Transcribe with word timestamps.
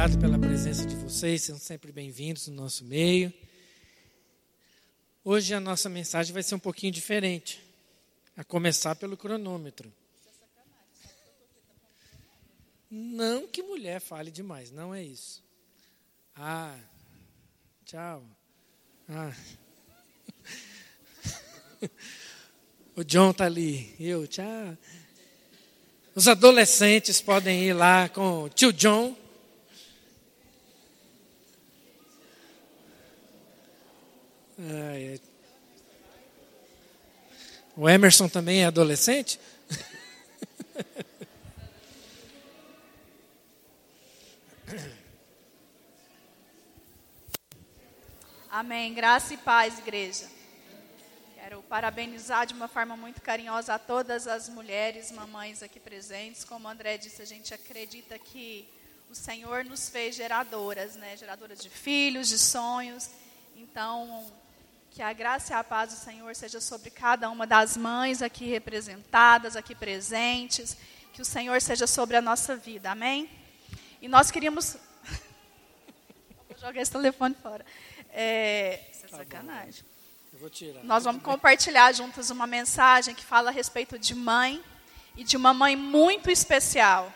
obrigado 0.00 0.18
pela 0.18 0.38
presença 0.38 0.86
de 0.86 0.96
vocês, 0.96 1.42
sejam 1.42 1.58
sempre 1.58 1.92
bem-vindos 1.92 2.48
no 2.48 2.54
nosso 2.54 2.86
meio. 2.86 3.30
Hoje 5.22 5.52
a 5.52 5.60
nossa 5.60 5.90
mensagem 5.90 6.32
vai 6.32 6.42
ser 6.42 6.54
um 6.54 6.58
pouquinho 6.58 6.90
diferente, 6.90 7.62
a 8.34 8.42
começar 8.42 8.96
pelo 8.96 9.14
cronômetro. 9.14 9.92
Não 12.90 13.46
que 13.46 13.62
mulher 13.62 14.00
fale 14.00 14.30
demais, 14.30 14.70
não 14.70 14.94
é 14.94 15.02
isso. 15.02 15.44
Ah, 16.34 16.78
tchau. 17.84 18.24
Ah. 19.06 19.34
O 22.96 23.04
John 23.04 23.32
tá 23.32 23.44
ali, 23.44 23.94
eu, 24.00 24.26
tchau. 24.26 24.76
Os 26.14 26.26
adolescentes 26.26 27.20
podem 27.20 27.64
ir 27.64 27.72
lá 27.74 28.08
com 28.08 28.44
o 28.44 28.48
tio 28.48 28.72
John. 28.72 29.14
Ai, 34.62 35.18
o 37.74 37.88
Emerson 37.88 38.28
também 38.28 38.62
é 38.62 38.66
adolescente? 38.66 39.40
Amém. 48.50 48.92
Graça 48.92 49.32
e 49.32 49.38
paz, 49.38 49.78
igreja. 49.78 50.28
Quero 51.36 51.62
parabenizar 51.62 52.44
de 52.44 52.52
uma 52.52 52.68
forma 52.68 52.94
muito 52.98 53.22
carinhosa 53.22 53.72
a 53.72 53.78
todas 53.78 54.26
as 54.26 54.50
mulheres, 54.50 55.10
mamães 55.10 55.62
aqui 55.62 55.80
presentes. 55.80 56.44
Como 56.44 56.68
o 56.68 56.70
André 56.70 56.98
disse, 56.98 57.22
a 57.22 57.26
gente 57.26 57.54
acredita 57.54 58.18
que 58.18 58.68
o 59.08 59.14
Senhor 59.14 59.64
nos 59.64 59.88
fez 59.88 60.14
geradoras, 60.16 60.96
né? 60.96 61.16
Geradoras 61.16 61.60
de 61.60 61.70
filhos, 61.70 62.28
de 62.28 62.38
sonhos. 62.38 63.08
Então, 63.56 64.30
que 64.90 65.02
a 65.02 65.12
graça 65.12 65.52
e 65.52 65.56
a 65.56 65.62
paz 65.62 65.92
do 65.94 65.98
Senhor 65.98 66.34
seja 66.34 66.60
sobre 66.60 66.90
cada 66.90 67.30
uma 67.30 67.46
das 67.46 67.76
mães 67.76 68.22
aqui 68.22 68.44
representadas, 68.46 69.54
aqui 69.56 69.74
presentes. 69.74 70.76
Que 71.12 71.22
o 71.22 71.24
Senhor 71.24 71.60
seja 71.60 71.86
sobre 71.86 72.16
a 72.16 72.22
nossa 72.22 72.56
vida. 72.56 72.90
Amém? 72.90 73.30
E 74.02 74.08
nós 74.08 74.30
queríamos. 74.30 74.76
Vou 76.48 76.58
jogar 76.58 76.80
esse 76.80 76.90
telefone 76.90 77.36
fora. 77.40 77.64
É, 78.10 78.80
isso 78.92 79.06
é 79.06 79.08
tá 79.08 79.16
sacanagem. 79.18 79.84
Vou 80.32 80.50
tirar. 80.50 80.82
Nós 80.84 81.04
vamos 81.04 81.22
compartilhar 81.22 81.92
juntos 81.92 82.30
uma 82.30 82.46
mensagem 82.46 83.14
que 83.14 83.24
fala 83.24 83.50
a 83.50 83.52
respeito 83.52 83.98
de 83.98 84.14
mãe 84.14 84.62
e 85.16 85.22
de 85.22 85.36
uma 85.36 85.52
mãe 85.52 85.76
muito 85.76 86.30
especial. 86.30 87.12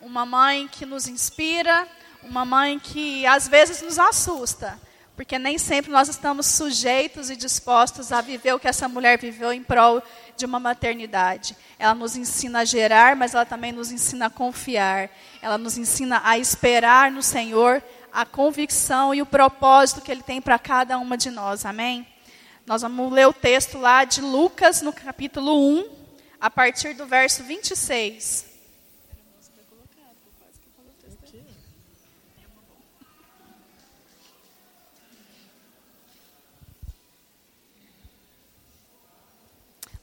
Uma 0.00 0.26
mãe 0.26 0.66
que 0.66 0.84
nos 0.84 1.06
inspira, 1.06 1.86
uma 2.22 2.44
mãe 2.44 2.78
que 2.78 3.24
às 3.26 3.46
vezes 3.46 3.82
nos 3.82 3.98
assusta, 3.98 4.80
porque 5.16 5.38
nem 5.38 5.58
sempre 5.58 5.90
nós 5.90 6.08
estamos 6.08 6.46
sujeitos 6.46 7.30
e 7.30 7.36
dispostos 7.36 8.12
a 8.12 8.20
viver 8.20 8.54
o 8.54 8.58
que 8.58 8.68
essa 8.68 8.88
mulher 8.88 9.18
viveu 9.18 9.52
em 9.52 9.62
prol 9.62 10.02
de 10.36 10.46
uma 10.46 10.58
maternidade. 10.58 11.56
Ela 11.78 11.94
nos 11.94 12.16
ensina 12.16 12.60
a 12.60 12.64
gerar, 12.64 13.14
mas 13.14 13.34
ela 13.34 13.44
também 13.44 13.72
nos 13.72 13.92
ensina 13.92 14.26
a 14.26 14.30
confiar. 14.30 15.10
Ela 15.42 15.58
nos 15.58 15.76
ensina 15.76 16.22
a 16.24 16.38
esperar 16.38 17.10
no 17.10 17.22
Senhor 17.22 17.82
a 18.12 18.24
convicção 18.24 19.14
e 19.14 19.20
o 19.20 19.26
propósito 19.26 20.00
que 20.00 20.10
Ele 20.10 20.22
tem 20.22 20.40
para 20.40 20.58
cada 20.58 20.98
uma 20.98 21.16
de 21.16 21.30
nós. 21.30 21.64
Amém? 21.64 22.06
Nós 22.66 22.82
vamos 22.82 23.12
ler 23.12 23.26
o 23.26 23.32
texto 23.32 23.78
lá 23.78 24.04
de 24.04 24.20
Lucas, 24.20 24.82
no 24.82 24.92
capítulo 24.92 25.78
1, 25.78 25.90
a 26.40 26.50
partir 26.50 26.94
do 26.94 27.06
verso 27.06 27.42
26. 27.42 28.51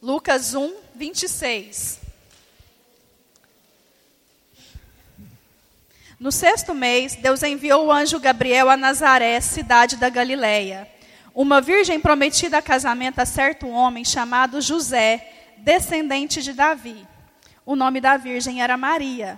Lucas 0.02 0.54
1, 0.56 0.76
26. 0.96 2.00
No 6.18 6.32
sexto 6.32 6.74
mês, 6.74 7.16
Deus 7.16 7.44
enviou 7.44 7.88
o 7.88 7.92
anjo 7.92 8.18
Gabriel 8.18 8.70
a 8.70 8.78
Nazaré, 8.78 9.42
cidade 9.42 9.98
da 9.98 10.08
Galileia. 10.08 10.90
Uma 11.36 11.60
virgem 11.60 12.00
prometida 12.00 12.60
a 12.60 12.62
casamento 12.62 13.20
a 13.20 13.26
certo 13.26 13.68
homem 13.68 14.06
chamado 14.06 14.62
José, 14.62 15.54
descendente 15.58 16.42
de 16.42 16.54
Davi. 16.54 17.06
O 17.66 17.76
nome 17.76 18.00
da 18.00 18.16
virgem 18.16 18.62
era 18.62 18.78
Maria. 18.78 19.38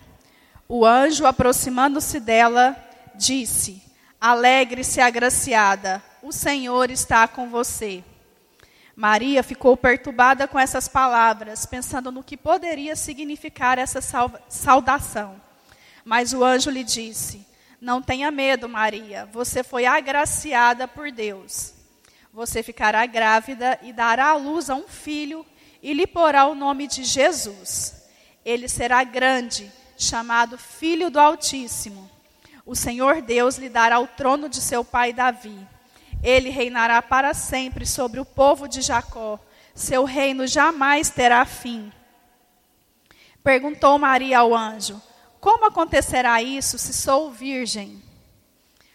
O 0.68 0.86
anjo, 0.86 1.26
aproximando-se 1.26 2.20
dela, 2.20 2.78
disse: 3.16 3.82
Alegre-se, 4.20 5.02
agraciada, 5.02 6.04
o 6.22 6.32
Senhor 6.32 6.92
está 6.92 7.28
com 7.28 7.50
você. 7.50 8.04
Maria 8.96 9.42
ficou 9.42 9.78
perturbada 9.78 10.48
com 10.48 10.60
essas 10.60 10.88
palavras, 10.88 11.66
pensando 11.66 12.12
no 12.12 12.24
que 12.24 12.36
poderia 12.36 12.96
significar 12.96 13.78
essa 13.78 14.00
saudação. 14.50 15.42
Mas 16.04 16.34
o 16.34 16.44
anjo 16.44 16.70
lhe 16.70 16.84
disse: 16.84 17.46
Não 17.80 18.02
tenha 18.02 18.30
medo, 18.32 18.68
Maria, 18.68 19.26
você 19.32 19.64
foi 19.64 19.86
agraciada 19.86 20.88
por 20.88 21.12
Deus. 21.12 21.74
Você 22.34 22.64
ficará 22.64 23.06
grávida 23.06 23.78
e 23.82 23.92
dará 23.92 24.30
à 24.30 24.36
luz 24.36 24.70
a 24.70 24.76
um 24.76 24.88
filho 24.88 25.46
e 25.82 25.94
lhe 25.94 26.08
porá 26.08 26.46
o 26.46 26.56
nome 26.56 26.88
de 26.88 27.04
Jesus. 27.04 28.06
Ele 28.46 28.68
será 28.68 29.04
grande, 29.04 29.72
chamado 29.98 30.58
Filho 30.58 31.10
do 31.10 31.20
Altíssimo. 31.20 32.10
O 32.66 32.76
Senhor 32.76 33.22
Deus 33.22 33.58
lhe 33.58 33.70
dará 33.70 34.00
o 34.00 34.08
trono 34.08 34.48
de 34.48 34.62
seu 34.62 34.84
pai 34.84 35.12
Davi. 35.12 35.68
Ele 36.24 36.50
reinará 36.50 37.02
para 37.02 37.34
sempre 37.34 37.86
sobre 37.86 38.20
o 38.20 38.26
povo 38.26 38.68
de 38.68 38.82
Jacó. 38.82 39.40
Seu 39.74 40.04
reino 40.04 40.46
jamais 40.46 41.10
terá 41.10 41.46
fim. 41.46 41.92
Perguntou 43.44 43.98
Maria 43.98 44.40
ao 44.40 44.56
anjo: 44.56 45.02
como 45.42 45.66
acontecerá 45.66 46.40
isso 46.40 46.78
se 46.78 46.94
sou 46.94 47.32
virgem? 47.32 48.00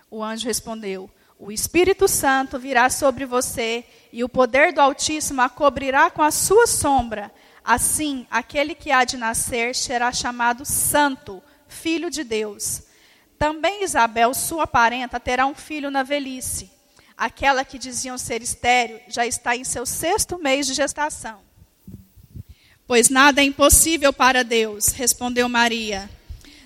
O 0.09 0.23
anjo 0.23 0.47
respondeu: 0.47 1.11
O 1.37 1.51
Espírito 1.51 2.07
Santo 2.07 2.57
virá 2.57 2.89
sobre 2.89 3.27
você 3.27 3.85
e 4.13 4.23
o 4.23 4.29
poder 4.29 4.73
do 4.73 4.81
Altíssimo 4.81 5.43
a 5.43 5.49
cobrirá 5.49 6.09
com 6.09 6.23
a 6.23 6.31
sua 6.31 6.69
sombra. 6.69 7.35
Assim, 7.65 8.29
aquele 8.31 8.77
que 8.77 8.93
há 8.93 9.03
de 9.03 9.17
nascer 9.17 9.75
será 9.75 10.13
chamado 10.13 10.65
Santo, 10.65 11.43
Filho 11.67 12.09
de 12.09 12.23
Deus. 12.23 12.85
Também 13.37 13.83
Isabel, 13.83 14.33
sua 14.33 14.69
parenta, 14.69 15.19
terá 15.19 15.47
um 15.47 15.55
filho 15.55 15.91
na 15.91 16.05
velhice. 16.05 16.71
Aquela 17.17 17.65
que 17.65 17.79
diziam 17.79 18.19
ser 18.19 18.43
estéril 18.43 19.01
já 19.09 19.27
está 19.27 19.57
em 19.57 19.65
seu 19.65 19.87
sexto 19.87 20.39
mês 20.39 20.67
de 20.67 20.75
gestação. 20.75 21.41
Pois 22.87 23.09
nada 23.09 23.41
é 23.41 23.45
impossível 23.45 24.13
para 24.13 24.45
Deus, 24.45 24.89
respondeu 24.89 25.49
Maria. 25.49 26.11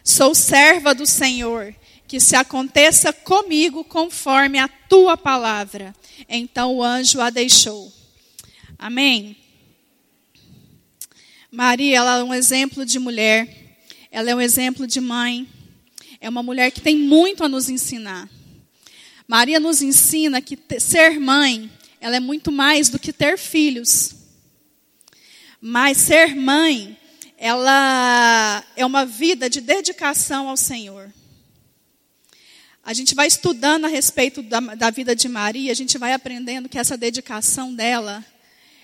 Sou 0.03 0.34
serva 0.34 0.94
do 0.94 1.06
Senhor, 1.06 1.75
que 2.09 2.19
se 2.19 2.34
aconteça 2.34 3.12
comigo 3.12 3.84
conforme 3.84 4.59
a 4.59 4.66
tua 4.66 5.16
palavra. 5.16 5.94
Então 6.28 6.75
o 6.75 6.83
anjo 6.83 7.21
a 7.21 7.31
deixou. 7.31 7.93
Amém. 8.77 9.37
Maria, 11.50 11.99
ela 11.99 12.19
é 12.19 12.25
um 12.25 12.34
exemplo 12.34 12.84
de 12.84 12.99
mulher, 12.99 13.78
ela 14.10 14.31
é 14.31 14.34
um 14.34 14.41
exemplo 14.41 14.87
de 14.87 15.00
mãe, 15.00 15.49
é 16.21 16.28
uma 16.28 16.43
mulher 16.43 16.71
que 16.71 16.81
tem 16.81 16.97
muito 16.97 17.44
a 17.44 17.49
nos 17.49 17.69
ensinar. 17.69 18.28
Maria 19.30 19.60
nos 19.60 19.80
ensina 19.80 20.42
que 20.42 20.58
ser 20.80 21.20
mãe, 21.20 21.70
ela 22.00 22.16
é 22.16 22.18
muito 22.18 22.50
mais 22.50 22.88
do 22.88 22.98
que 22.98 23.12
ter 23.12 23.38
filhos. 23.38 24.12
Mas 25.60 25.98
ser 25.98 26.34
mãe 26.34 26.98
ela 27.38 28.65
é 28.74 28.84
uma 28.84 29.06
vida 29.06 29.48
de 29.48 29.60
dedicação 29.60 30.48
ao 30.48 30.56
Senhor. 30.56 31.15
A 32.82 32.92
gente 32.92 33.15
vai 33.15 33.28
estudando 33.28 33.84
a 33.84 33.88
respeito 33.88 34.42
da, 34.42 34.59
da 34.59 34.91
vida 34.91 35.15
de 35.15 35.28
Maria, 35.28 35.71
a 35.71 35.76
gente 35.76 35.97
vai 35.97 36.12
aprendendo 36.12 36.68
que 36.68 36.76
essa 36.76 36.97
dedicação 36.97 37.72
dela 37.72 38.26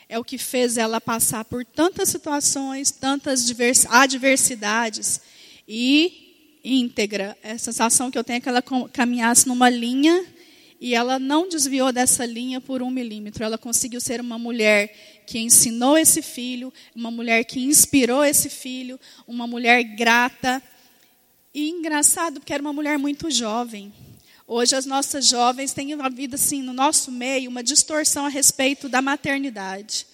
é 0.09 0.17
o 0.17 0.23
que 0.23 0.39
fez 0.39 0.77
ela 0.77 1.01
passar 1.01 1.45
por 1.45 1.65
tantas 1.65 2.09
situações, 2.09 2.93
tantas 2.93 3.53
adversidades 3.91 5.21
e 5.67 6.61
íntegra. 6.63 7.37
A 7.43 7.59
sensação 7.59 8.13
que 8.13 8.17
eu 8.17 8.23
tenho 8.23 8.37
é 8.37 8.41
que 8.41 8.49
ela 8.49 8.63
caminhasse 8.93 9.49
numa 9.49 9.69
linha 9.69 10.36
e 10.81 10.95
ela 10.95 11.19
não 11.19 11.49
desviou 11.49 11.93
dessa 11.93 12.25
linha 12.27 12.61
por 12.61 12.83
um 12.83 12.91
milímetro. 12.91 13.45
Ela 13.45 13.57
conseguiu 13.57 14.01
ser 14.01 14.21
uma 14.21 14.39
mulher 14.39 15.23
que 15.27 15.39
ensinou 15.39 15.97
esse 15.97 16.21
filho, 16.21 16.73
uma 16.95 17.11
mulher 17.11 17.45
que 17.45 17.61
inspirou 17.61 18.25
esse 18.25 18.51
filho, 18.51 19.01
uma 19.27 19.47
mulher 19.47 19.83
grata. 19.83 20.63
E 21.55 21.71
engraçado, 21.71 22.41
porque 22.41 22.53
era 22.53 22.63
uma 22.63 22.73
mulher 22.73 22.99
muito 22.99 23.31
jovem. 23.31 23.93
Hoje 24.47 24.77
as 24.77 24.87
nossas 24.87 25.27
jovens 25.27 25.73
têm 25.73 25.95
havido 25.95 26.37
assim 26.37 26.63
no 26.63 26.73
nosso 26.73 27.11
meio 27.11 27.51
uma 27.51 27.63
distorção 27.63 28.27
a 28.27 28.29
respeito 28.29 28.89
da 28.89 29.03
maternidade. 29.03 30.07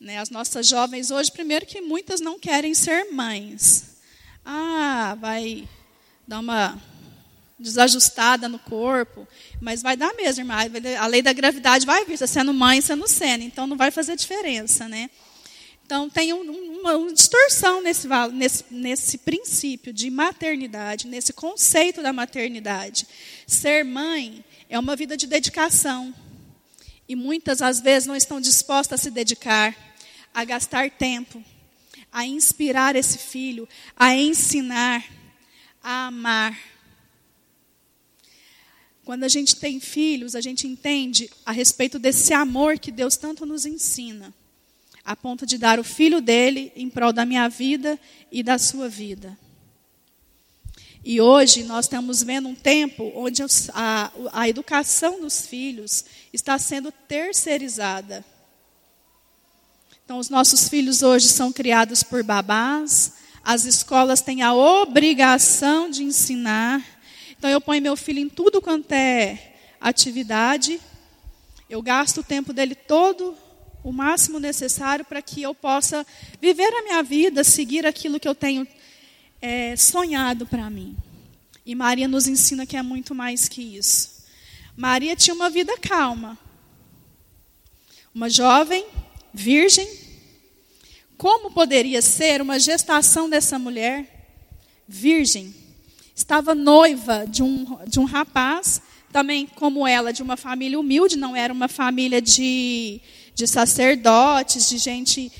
Né? 0.00 0.18
As 0.18 0.30
nossas 0.30 0.68
jovens 0.68 1.10
hoje, 1.10 1.30
primeiro 1.30 1.66
que 1.66 1.80
muitas 1.80 2.20
não 2.20 2.38
querem 2.38 2.72
ser 2.72 3.12
mães. 3.12 3.96
Ah, 4.44 5.16
vai 5.20 5.68
dar 6.26 6.38
uma 6.38 6.80
desajustada 7.58 8.48
no 8.48 8.58
corpo, 8.58 9.26
mas 9.60 9.82
vai 9.82 9.96
dar 9.96 10.14
mesmo, 10.14 10.42
irmã. 10.42 10.56
A 11.00 11.06
lei 11.06 11.22
da 11.22 11.32
gravidade 11.32 11.84
vai 11.84 12.04
vir, 12.04 12.16
você 12.16 12.26
sendo 12.26 12.54
mãe, 12.54 12.80
sendo 12.80 13.06
sendo, 13.08 13.42
então 13.44 13.66
não 13.66 13.76
vai 13.76 13.90
fazer 13.90 14.16
diferença, 14.16 14.88
né? 14.88 15.10
Então 15.84 16.10
tem 16.10 16.34
um, 16.34 16.42
uma, 16.42 16.96
uma, 16.96 17.12
distorção 17.14 17.80
nesse, 17.80 18.06
nesse, 18.32 18.64
nesse 18.70 19.18
princípio 19.18 19.90
de 19.90 20.10
maternidade, 20.10 21.08
nesse 21.08 21.32
conceito 21.32 22.02
da 22.02 22.12
maternidade. 22.12 23.08
Ser 23.46 23.86
mãe 23.86 24.44
é 24.68 24.78
uma 24.78 24.94
vida 24.94 25.16
de 25.16 25.26
dedicação. 25.26 26.14
E 27.08 27.16
muitas, 27.16 27.62
às 27.62 27.80
vezes, 27.80 28.06
não 28.06 28.14
estão 28.14 28.38
dispostas 28.38 29.00
a 29.00 29.02
se 29.02 29.10
dedicar, 29.10 29.74
a 30.34 30.44
gastar 30.44 30.90
tempo, 30.90 31.42
a 32.12 32.26
inspirar 32.26 32.94
esse 32.94 33.16
filho, 33.16 33.66
a 33.96 34.14
ensinar, 34.14 35.02
a 35.82 36.08
amar. 36.08 36.77
Quando 39.08 39.24
a 39.24 39.28
gente 39.28 39.56
tem 39.56 39.80
filhos, 39.80 40.34
a 40.34 40.40
gente 40.42 40.66
entende 40.66 41.30
a 41.46 41.50
respeito 41.50 41.98
desse 41.98 42.34
amor 42.34 42.78
que 42.78 42.92
Deus 42.92 43.16
tanto 43.16 43.46
nos 43.46 43.64
ensina, 43.64 44.34
a 45.02 45.16
ponto 45.16 45.46
de 45.46 45.56
dar 45.56 45.80
o 45.80 45.82
filho 45.82 46.20
dele 46.20 46.70
em 46.76 46.90
prol 46.90 47.10
da 47.10 47.24
minha 47.24 47.48
vida 47.48 47.98
e 48.30 48.42
da 48.42 48.58
sua 48.58 48.86
vida. 48.86 49.34
E 51.02 51.22
hoje 51.22 51.64
nós 51.64 51.86
estamos 51.86 52.22
vendo 52.22 52.50
um 52.50 52.54
tempo 52.54 53.10
onde 53.16 53.42
a, 53.72 54.12
a 54.30 54.46
educação 54.46 55.22
dos 55.22 55.46
filhos 55.46 56.04
está 56.30 56.58
sendo 56.58 56.92
terceirizada. 56.92 58.22
Então, 60.04 60.18
os 60.18 60.28
nossos 60.28 60.68
filhos 60.68 61.02
hoje 61.02 61.28
são 61.28 61.50
criados 61.50 62.02
por 62.02 62.22
babás, 62.22 63.14
as 63.42 63.64
escolas 63.64 64.20
têm 64.20 64.42
a 64.42 64.52
obrigação 64.52 65.88
de 65.88 66.04
ensinar. 66.04 66.97
Então, 67.38 67.48
eu 67.48 67.60
ponho 67.60 67.80
meu 67.80 67.96
filho 67.96 68.18
em 68.18 68.28
tudo 68.28 68.60
quanto 68.60 68.90
é 68.92 69.54
atividade, 69.80 70.80
eu 71.70 71.80
gasto 71.80 72.18
o 72.18 72.24
tempo 72.24 72.52
dele 72.52 72.74
todo, 72.74 73.36
o 73.84 73.92
máximo 73.92 74.40
necessário, 74.40 75.04
para 75.04 75.22
que 75.22 75.42
eu 75.42 75.54
possa 75.54 76.04
viver 76.40 76.66
a 76.74 76.82
minha 76.82 77.02
vida, 77.02 77.44
seguir 77.44 77.86
aquilo 77.86 78.18
que 78.18 78.26
eu 78.26 78.34
tenho 78.34 78.66
é, 79.40 79.76
sonhado 79.76 80.46
para 80.46 80.68
mim. 80.68 80.96
E 81.64 81.74
Maria 81.74 82.08
nos 82.08 82.26
ensina 82.26 82.66
que 82.66 82.76
é 82.76 82.82
muito 82.82 83.14
mais 83.14 83.48
que 83.48 83.62
isso. 83.62 84.24
Maria 84.76 85.14
tinha 85.14 85.34
uma 85.34 85.48
vida 85.48 85.76
calma. 85.78 86.36
Uma 88.12 88.28
jovem, 88.28 88.84
virgem, 89.32 89.88
como 91.16 91.52
poderia 91.52 92.02
ser 92.02 92.40
uma 92.40 92.58
gestação 92.58 93.28
dessa 93.28 93.58
mulher 93.58 94.28
virgem? 94.88 95.67
Estava 96.18 96.52
noiva 96.52 97.24
de 97.28 97.44
um, 97.44 97.78
de 97.86 98.00
um 98.00 98.04
rapaz, 98.04 98.82
também 99.12 99.46
como 99.46 99.86
ela, 99.86 100.12
de 100.12 100.20
uma 100.20 100.36
família 100.36 100.78
humilde, 100.78 101.16
não 101.16 101.36
era 101.36 101.52
uma 101.52 101.68
família 101.68 102.20
de, 102.20 103.00
de 103.36 103.46
sacerdotes, 103.46 104.68
de 104.68 104.78
gente 104.78 105.30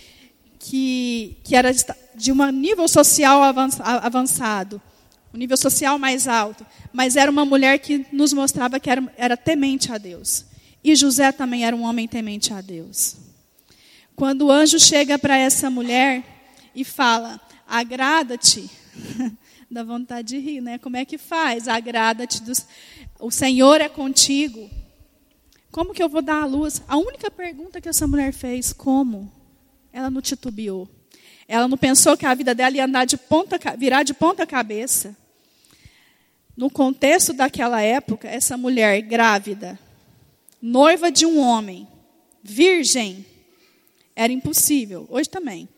que, 0.56 1.36
que 1.42 1.56
era 1.56 1.72
de 2.14 2.30
um 2.30 2.46
nível 2.52 2.86
social 2.86 3.42
avançado, 3.42 4.80
um 5.34 5.36
nível 5.36 5.56
social 5.56 5.98
mais 5.98 6.28
alto, 6.28 6.64
mas 6.92 7.16
era 7.16 7.28
uma 7.28 7.44
mulher 7.44 7.80
que 7.80 8.06
nos 8.12 8.32
mostrava 8.32 8.78
que 8.78 8.88
era, 8.88 9.12
era 9.16 9.36
temente 9.36 9.92
a 9.92 9.98
Deus. 9.98 10.44
E 10.84 10.94
José 10.94 11.32
também 11.32 11.64
era 11.66 11.74
um 11.74 11.82
homem 11.82 12.06
temente 12.06 12.54
a 12.54 12.60
Deus. 12.60 13.16
Quando 14.14 14.42
o 14.42 14.52
anjo 14.52 14.78
chega 14.78 15.18
para 15.18 15.36
essa 15.36 15.68
mulher 15.68 16.22
e 16.72 16.84
fala: 16.84 17.40
agrada-te, 17.66 18.70
dá 19.70 19.82
vontade 19.82 20.28
de 20.28 20.38
rir, 20.38 20.60
né? 20.60 20.78
Como 20.78 20.96
é 20.96 21.04
que 21.04 21.18
faz? 21.18 21.68
Agrada-te, 21.68 22.42
dos... 22.42 22.66
o 23.18 23.30
Senhor 23.30 23.80
é 23.80 23.88
contigo. 23.88 24.70
Como 25.70 25.92
que 25.92 26.02
eu 26.02 26.08
vou 26.08 26.22
dar 26.22 26.42
a 26.42 26.46
luz? 26.46 26.82
A 26.88 26.96
única 26.96 27.30
pergunta 27.30 27.80
que 27.80 27.88
essa 27.88 28.06
mulher 28.06 28.32
fez, 28.32 28.72
como? 28.72 29.30
Ela 29.92 30.10
não 30.10 30.22
titubeou. 30.22 30.88
Ela 31.46 31.68
não 31.68 31.76
pensou 31.76 32.16
que 32.16 32.26
a 32.26 32.34
vida 32.34 32.54
dela 32.54 32.76
ia 32.76 32.84
andar 32.84 33.04
de 33.04 33.16
ponta, 33.16 33.58
virar 33.76 34.02
de 34.02 34.14
ponta 34.14 34.46
cabeça. 34.46 35.16
No 36.56 36.70
contexto 36.70 37.32
daquela 37.32 37.80
época, 37.80 38.26
essa 38.28 38.56
mulher 38.56 39.00
grávida, 39.02 39.78
noiva 40.60 41.10
de 41.10 41.24
um 41.24 41.38
homem, 41.38 41.86
virgem, 42.42 43.24
era 44.16 44.32
impossível. 44.32 45.06
Hoje 45.08 45.28
também. 45.28 45.68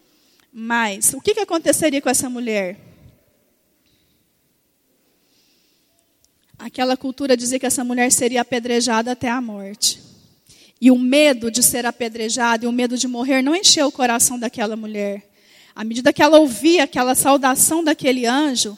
Mas 0.52 1.12
o 1.12 1.20
que, 1.20 1.34
que 1.34 1.40
aconteceria 1.40 2.00
com 2.00 2.08
essa 2.08 2.30
mulher? 2.30 2.89
Aquela 6.60 6.96
cultura 6.96 7.36
dizia 7.36 7.58
que 7.58 7.66
essa 7.66 7.82
mulher 7.82 8.12
seria 8.12 8.42
apedrejada 8.42 9.12
até 9.12 9.28
a 9.28 9.40
morte. 9.40 10.00
E 10.80 10.90
o 10.90 10.98
medo 10.98 11.50
de 11.50 11.62
ser 11.62 11.86
apedrejada 11.86 12.64
e 12.64 12.68
o 12.68 12.72
medo 12.72 12.96
de 12.96 13.08
morrer 13.08 13.42
não 13.42 13.56
encheu 13.56 13.86
o 13.86 13.92
coração 13.92 14.38
daquela 14.38 14.76
mulher. 14.76 15.28
À 15.74 15.82
medida 15.82 16.12
que 16.12 16.22
ela 16.22 16.38
ouvia 16.38 16.84
aquela 16.84 17.14
saudação 17.14 17.82
daquele 17.82 18.26
anjo, 18.26 18.76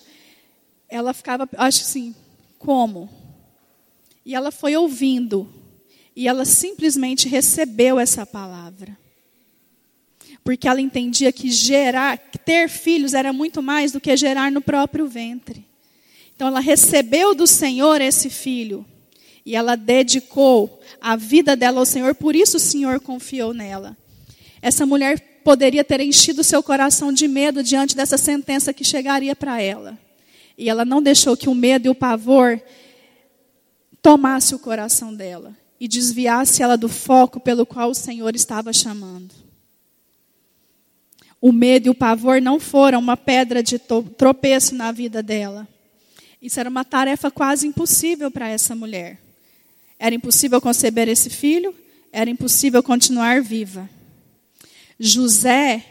ela 0.88 1.12
ficava, 1.12 1.48
acho 1.56 1.82
assim, 1.82 2.14
como? 2.58 3.10
E 4.24 4.34
ela 4.34 4.52
foi 4.52 4.76
ouvindo. 4.76 5.52
E 6.14 6.28
ela 6.28 6.44
simplesmente 6.44 7.28
recebeu 7.28 7.98
essa 7.98 8.24
palavra 8.24 8.96
porque 10.44 10.66
ela 10.66 10.80
entendia 10.80 11.32
que 11.32 11.50
gerar, 11.50 12.18
ter 12.44 12.68
filhos 12.68 13.14
era 13.14 13.32
muito 13.32 13.62
mais 13.62 13.92
do 13.92 14.00
que 14.00 14.16
gerar 14.16 14.50
no 14.50 14.60
próprio 14.60 15.06
ventre. 15.06 15.64
Então 16.42 16.48
ela 16.48 16.58
recebeu 16.58 17.36
do 17.36 17.46
Senhor 17.46 18.00
esse 18.00 18.28
filho 18.28 18.84
e 19.46 19.54
ela 19.54 19.76
dedicou 19.76 20.80
a 21.00 21.14
vida 21.14 21.54
dela 21.54 21.78
ao 21.78 21.86
Senhor, 21.86 22.16
por 22.16 22.34
isso 22.34 22.56
o 22.56 22.60
Senhor 22.60 22.98
confiou 22.98 23.54
nela. 23.54 23.96
Essa 24.60 24.84
mulher 24.84 25.20
poderia 25.44 25.84
ter 25.84 26.00
enchido 26.00 26.42
seu 26.42 26.60
coração 26.60 27.12
de 27.12 27.28
medo 27.28 27.62
diante 27.62 27.94
dessa 27.94 28.18
sentença 28.18 28.72
que 28.72 28.82
chegaria 28.82 29.36
para 29.36 29.62
ela. 29.62 29.96
E 30.58 30.68
ela 30.68 30.84
não 30.84 31.00
deixou 31.00 31.36
que 31.36 31.48
o 31.48 31.54
medo 31.54 31.86
e 31.86 31.90
o 31.90 31.94
pavor 31.94 32.60
tomasse 34.02 34.52
o 34.52 34.58
coração 34.58 35.14
dela 35.14 35.56
e 35.78 35.86
desviasse 35.86 36.60
ela 36.60 36.76
do 36.76 36.88
foco 36.88 37.38
pelo 37.38 37.64
qual 37.64 37.90
o 37.90 37.94
Senhor 37.94 38.34
estava 38.34 38.72
chamando. 38.72 39.32
O 41.40 41.52
medo 41.52 41.86
e 41.86 41.90
o 41.90 41.94
pavor 41.94 42.42
não 42.42 42.58
foram 42.58 42.98
uma 42.98 43.16
pedra 43.16 43.62
de 43.62 43.78
tropeço 43.78 44.74
na 44.74 44.90
vida 44.90 45.22
dela. 45.22 45.68
Isso 46.42 46.58
era 46.58 46.68
uma 46.68 46.84
tarefa 46.84 47.30
quase 47.30 47.68
impossível 47.68 48.28
para 48.28 48.48
essa 48.48 48.74
mulher. 48.74 49.20
Era 49.96 50.12
impossível 50.12 50.60
conceber 50.60 51.08
esse 51.08 51.30
filho, 51.30 51.72
era 52.10 52.28
impossível 52.28 52.82
continuar 52.82 53.40
viva. 53.40 53.88
José 54.98 55.84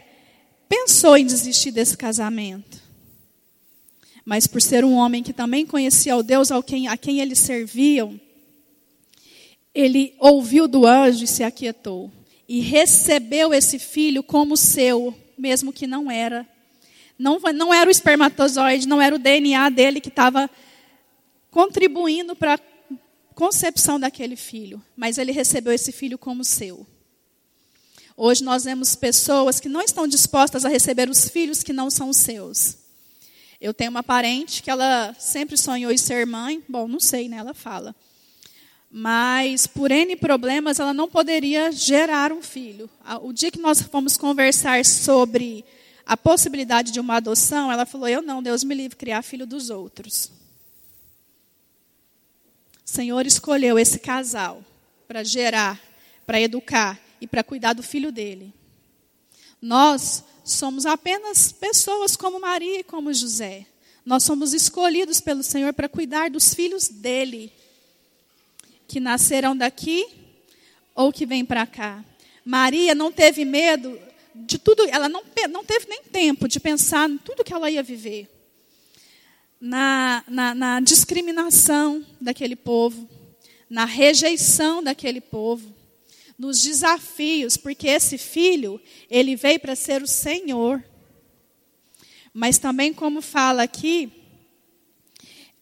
pensou 0.68 1.16
em 1.16 1.24
desistir 1.24 1.70
desse 1.70 1.96
casamento. 1.96 2.82
Mas 4.24 4.46
por 4.46 4.60
ser 4.60 4.84
um 4.84 4.92
homem 4.92 5.22
que 5.22 5.32
também 5.32 5.64
conhecia 5.64 6.16
o 6.16 6.22
Deus 6.22 6.52
ao 6.52 6.62
quem, 6.62 6.86
a 6.86 6.96
quem 6.96 7.20
eles 7.20 7.38
serviam, 7.38 8.20
ele 9.74 10.14
ouviu 10.18 10.68
do 10.68 10.86
anjo 10.86 11.24
e 11.24 11.26
se 11.26 11.42
aquietou. 11.42 12.12
E 12.46 12.60
recebeu 12.60 13.54
esse 13.54 13.78
filho 13.78 14.22
como 14.22 14.56
seu, 14.56 15.16
mesmo 15.36 15.72
que 15.72 15.86
não 15.86 16.10
era. 16.10 16.46
Não, 17.18 17.38
não 17.54 17.72
era 17.72 17.88
o 17.88 17.90
espermatozoide, 17.90 18.88
não 18.88 19.00
era 19.00 19.14
o 19.14 19.18
DNA 19.18 19.68
dele 19.70 20.00
que 20.00 20.08
estava 20.08 20.50
contribuindo 21.50 22.34
para 22.34 22.54
a 22.54 22.60
concepção 23.34 23.98
daquele 23.98 24.36
filho, 24.36 24.82
mas 24.96 25.18
ele 25.18 25.32
recebeu 25.32 25.72
esse 25.72 25.92
filho 25.92 26.18
como 26.18 26.44
seu. 26.44 26.86
Hoje 28.16 28.42
nós 28.44 28.64
vemos 28.64 28.94
pessoas 28.94 29.60
que 29.60 29.68
não 29.68 29.80
estão 29.80 30.06
dispostas 30.06 30.64
a 30.64 30.68
receber 30.68 31.08
os 31.08 31.28
filhos 31.28 31.62
que 31.62 31.72
não 31.72 31.90
são 31.90 32.12
seus. 32.12 32.76
Eu 33.60 33.72
tenho 33.72 33.90
uma 33.90 34.02
parente 34.02 34.62
que 34.62 34.70
ela 34.70 35.14
sempre 35.18 35.56
sonhou 35.56 35.92
em 35.92 35.98
ser 35.98 36.26
mãe, 36.26 36.62
bom, 36.68 36.88
não 36.88 37.00
sei, 37.00 37.28
né? 37.28 37.36
Ela 37.36 37.54
fala 37.54 37.94
mas 38.94 39.66
por 39.66 39.90
N 39.90 40.14
problemas 40.16 40.78
ela 40.78 40.92
não 40.92 41.08
poderia 41.08 41.72
gerar 41.72 42.30
um 42.30 42.42
filho. 42.42 42.90
O 43.22 43.32
dia 43.32 43.50
que 43.50 43.58
nós 43.58 43.80
fomos 43.80 44.18
conversar 44.18 44.84
sobre 44.84 45.64
a 46.06 46.16
possibilidade 46.16 46.92
de 46.92 47.00
uma 47.00 47.16
adoção, 47.16 47.70
ela 47.70 47.86
falou: 47.86 48.08
Eu 48.08 48.22
não, 48.22 48.42
Deus 48.42 48.64
me 48.64 48.74
livre 48.74 48.96
criar 48.96 49.22
filho 49.22 49.46
dos 49.46 49.70
outros. 49.70 50.30
O 52.84 52.90
Senhor 52.90 53.26
escolheu 53.26 53.78
esse 53.78 53.98
casal 53.98 54.64
para 55.06 55.22
gerar, 55.22 55.80
para 56.26 56.40
educar 56.40 57.00
e 57.20 57.26
para 57.26 57.44
cuidar 57.44 57.72
do 57.72 57.82
filho 57.82 58.10
dele. 58.10 58.52
Nós 59.60 60.24
somos 60.44 60.86
apenas 60.86 61.52
pessoas 61.52 62.16
como 62.16 62.40
Maria 62.40 62.80
e 62.80 62.84
como 62.84 63.14
José. 63.14 63.66
Nós 64.04 64.24
somos 64.24 64.52
escolhidos 64.52 65.20
pelo 65.20 65.42
Senhor 65.42 65.72
para 65.72 65.88
cuidar 65.88 66.28
dos 66.28 66.52
filhos 66.52 66.88
dele 66.88 67.52
que 68.88 68.98
nasceram 68.98 69.56
daqui 69.56 70.04
ou 70.94 71.12
que 71.12 71.24
vêm 71.24 71.44
para 71.44 71.66
cá. 71.66 72.04
Maria 72.44 72.94
não 72.94 73.12
teve 73.12 73.44
medo 73.44 73.98
de 74.34 74.58
tudo, 74.58 74.86
ela 74.88 75.08
não, 75.08 75.22
não 75.50 75.64
teve 75.64 75.86
nem 75.88 76.02
tempo 76.02 76.48
de 76.48 76.58
pensar 76.60 77.08
em 77.08 77.18
tudo 77.18 77.44
que 77.44 77.52
ela 77.52 77.70
ia 77.70 77.82
viver. 77.82 78.28
na, 79.60 80.24
na, 80.26 80.54
na 80.56 80.80
discriminação 80.80 82.04
daquele 82.20 82.56
povo, 82.56 83.08
na 83.70 83.84
rejeição 83.84 84.82
daquele 84.82 85.20
povo, 85.20 85.72
nos 86.36 86.60
desafios, 86.60 87.56
porque 87.56 87.86
esse 87.86 88.18
filho, 88.18 88.80
ele 89.08 89.36
veio 89.36 89.60
para 89.60 89.76
ser 89.76 90.02
o 90.02 90.06
Senhor. 90.08 90.82
Mas 92.34 92.58
também, 92.58 92.92
como 92.92 93.22
fala 93.22 93.62
aqui, 93.62 94.10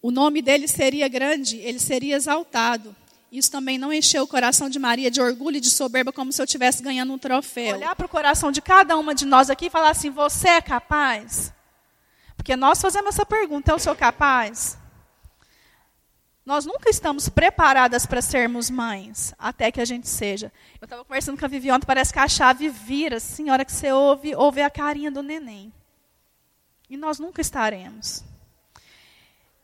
o 0.00 0.10
nome 0.10 0.40
dele 0.40 0.66
seria 0.66 1.06
grande, 1.06 1.58
ele 1.58 1.78
seria 1.78 2.16
exaltado. 2.16 2.96
Isso 3.30 3.50
também 3.50 3.78
não 3.78 3.92
encheu 3.92 4.24
o 4.24 4.26
coração 4.26 4.68
de 4.68 4.78
Maria 4.78 5.10
de 5.10 5.20
orgulho 5.20 5.58
e 5.58 5.60
de 5.60 5.70
soberba, 5.70 6.12
como 6.12 6.32
se 6.32 6.42
eu 6.42 6.44
estivesse 6.44 6.82
ganhando 6.82 7.12
um 7.12 7.18
troféu. 7.18 7.76
Olhar 7.76 7.94
para 7.94 8.06
o 8.06 8.08
coração 8.08 8.50
de 8.50 8.60
cada 8.60 8.96
uma 8.96 9.14
de 9.14 9.24
nós 9.24 9.48
aqui 9.48 9.66
e 9.66 9.70
falar 9.70 9.90
assim: 9.90 10.10
você 10.10 10.48
é 10.48 10.60
capaz? 10.60 11.52
Porque 12.36 12.56
nós 12.56 12.80
fazemos 12.80 13.14
essa 13.14 13.24
pergunta: 13.24 13.70
eu 13.70 13.78
sou 13.78 13.94
capaz? 13.94 14.76
Nós 16.44 16.66
nunca 16.66 16.90
estamos 16.90 17.28
preparadas 17.28 18.04
para 18.06 18.20
sermos 18.20 18.70
mães, 18.70 19.32
até 19.38 19.70
que 19.70 19.80
a 19.80 19.84
gente 19.84 20.08
seja. 20.08 20.50
Eu 20.80 20.86
estava 20.86 21.04
conversando 21.04 21.38
com 21.38 21.44
a 21.44 21.48
Vivi 21.48 21.70
ontem, 21.70 21.86
parece 21.86 22.12
que 22.12 22.18
a 22.18 22.26
chave 22.26 22.68
vira, 22.68 23.18
assim, 23.18 23.48
a 23.48 23.52
hora 23.52 23.64
que 23.64 23.70
você 23.70 23.92
ouve, 23.92 24.34
ouve 24.34 24.60
a 24.60 24.70
carinha 24.70 25.12
do 25.12 25.22
neném. 25.22 25.72
E 26.88 26.96
nós 26.96 27.20
nunca 27.20 27.40
estaremos. 27.40 28.24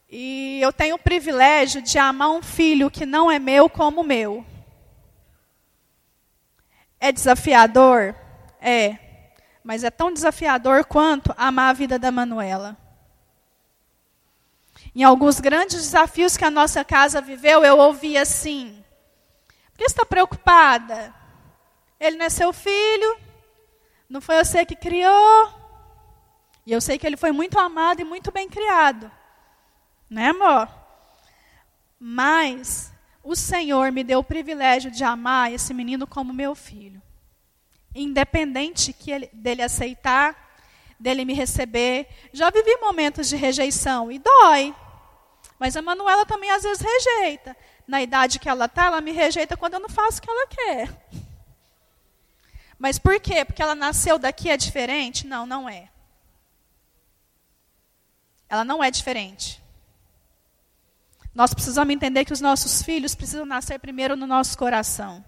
E 0.09 0.61
eu 0.61 0.73
tenho 0.73 0.97
o 0.97 1.01
privilégio 1.01 1.83
de 1.83 1.99
amar 1.99 2.31
um 2.31 2.43
filho 2.43 2.91
que 2.91 3.05
não 3.05 3.31
é 3.31 3.39
meu 3.39 3.69
como 3.69 4.05
meu. 4.05 4.45
É 7.01 7.11
desafiador? 7.11 8.15
É. 8.61 8.99
Mas 9.65 9.83
é 9.83 9.91
tão 9.91 10.13
desafiador 10.13 10.85
quanto 10.85 11.35
amar 11.37 11.71
a 11.71 11.73
vida 11.73 11.99
da 11.99 12.13
Manuela. 12.13 12.77
Em 14.95 15.03
alguns 15.03 15.41
grandes 15.41 15.77
desafios 15.77 16.37
que 16.37 16.45
a 16.45 16.51
nossa 16.51 16.85
casa 16.85 17.21
viveu, 17.21 17.65
eu 17.65 17.77
ouvi 17.77 18.17
assim: 18.17 18.83
Por 19.73 19.79
que 19.79 19.85
você 19.85 19.93
está 19.93 20.07
preocupada? 20.07 21.15
Ele 21.99 22.17
não 22.17 22.27
é 22.27 22.31
seu 22.31 22.53
filho? 22.53 23.19
Não 24.09 24.21
foi 24.21 24.43
você 24.43 24.65
que 24.65 24.77
criou? 24.77 25.53
E 26.65 26.73
eu 26.73 26.81
sei 26.81 26.97
que 26.97 27.07
ele 27.07 27.17
foi 27.17 27.33
muito 27.33 27.59
amado 27.59 28.01
e 28.01 28.05
muito 28.05 28.31
bem 28.31 28.49
criado. 28.49 29.11
Né, 30.09 30.29
amor? 30.29 30.69
Mas 31.99 32.93
o 33.23 33.35
Senhor 33.35 33.91
me 33.91 34.05
deu 34.05 34.21
o 34.21 34.25
privilégio 34.25 34.91
de 34.91 35.03
amar 35.03 35.53
esse 35.53 35.75
menino 35.75 36.07
como 36.07 36.33
meu 36.33 36.55
filho. 36.55 37.03
Independente 37.95 38.93
que 38.93 39.11
ele, 39.11 39.31
dele 39.33 39.63
aceitar, 39.63 40.37
dele 40.99 41.25
me 41.25 41.35
receber. 41.35 42.09
Já 42.33 42.51
vivi 42.51 42.77
momentos 42.77 43.29
de 43.29 43.37
rejeição 43.37 44.13
e 44.13 44.19
dói. 44.19 44.75
Mas 45.59 45.77
a 45.77 45.83
Manuela 45.83 46.25
também 46.27 46.51
às 46.51 46.63
vezes 46.63 46.83
rejeita. 46.83 47.57
Na 47.87 48.03
idade 48.03 48.39
que 48.39 48.49
ela 48.49 48.67
está, 48.67 48.87
ela 48.87 49.01
me 49.01 49.13
rejeita 49.13 49.57
quando 49.57 49.75
eu 49.75 49.81
não 49.81 49.89
faço 49.89 50.19
o 50.19 50.23
que 50.23 50.31
ela 50.31 50.47
quer. 50.47 51.07
Mas 52.79 52.99
por 52.99 53.19
quê? 53.19 53.45
Porque 53.45 53.63
ela 53.63 53.75
nasceu 53.75 54.19
daqui 54.19 54.51
é 54.51 54.57
diferente? 54.57 55.27
Não, 55.27 55.47
não 55.47 55.69
é. 55.69 55.89
Ela 58.49 58.65
não 58.65 58.85
é 58.85 58.91
diferente. 58.91 59.63
Nós 61.37 61.53
precisamos 61.53 61.93
entender 61.93 62.25
que 62.25 62.33
os 62.33 62.41
nossos 62.41 62.81
filhos 62.81 63.15
precisam 63.15 63.45
nascer 63.45 63.79
primeiro 63.79 64.17
no 64.17 64.27
nosso 64.27 64.57
coração. 64.57 65.23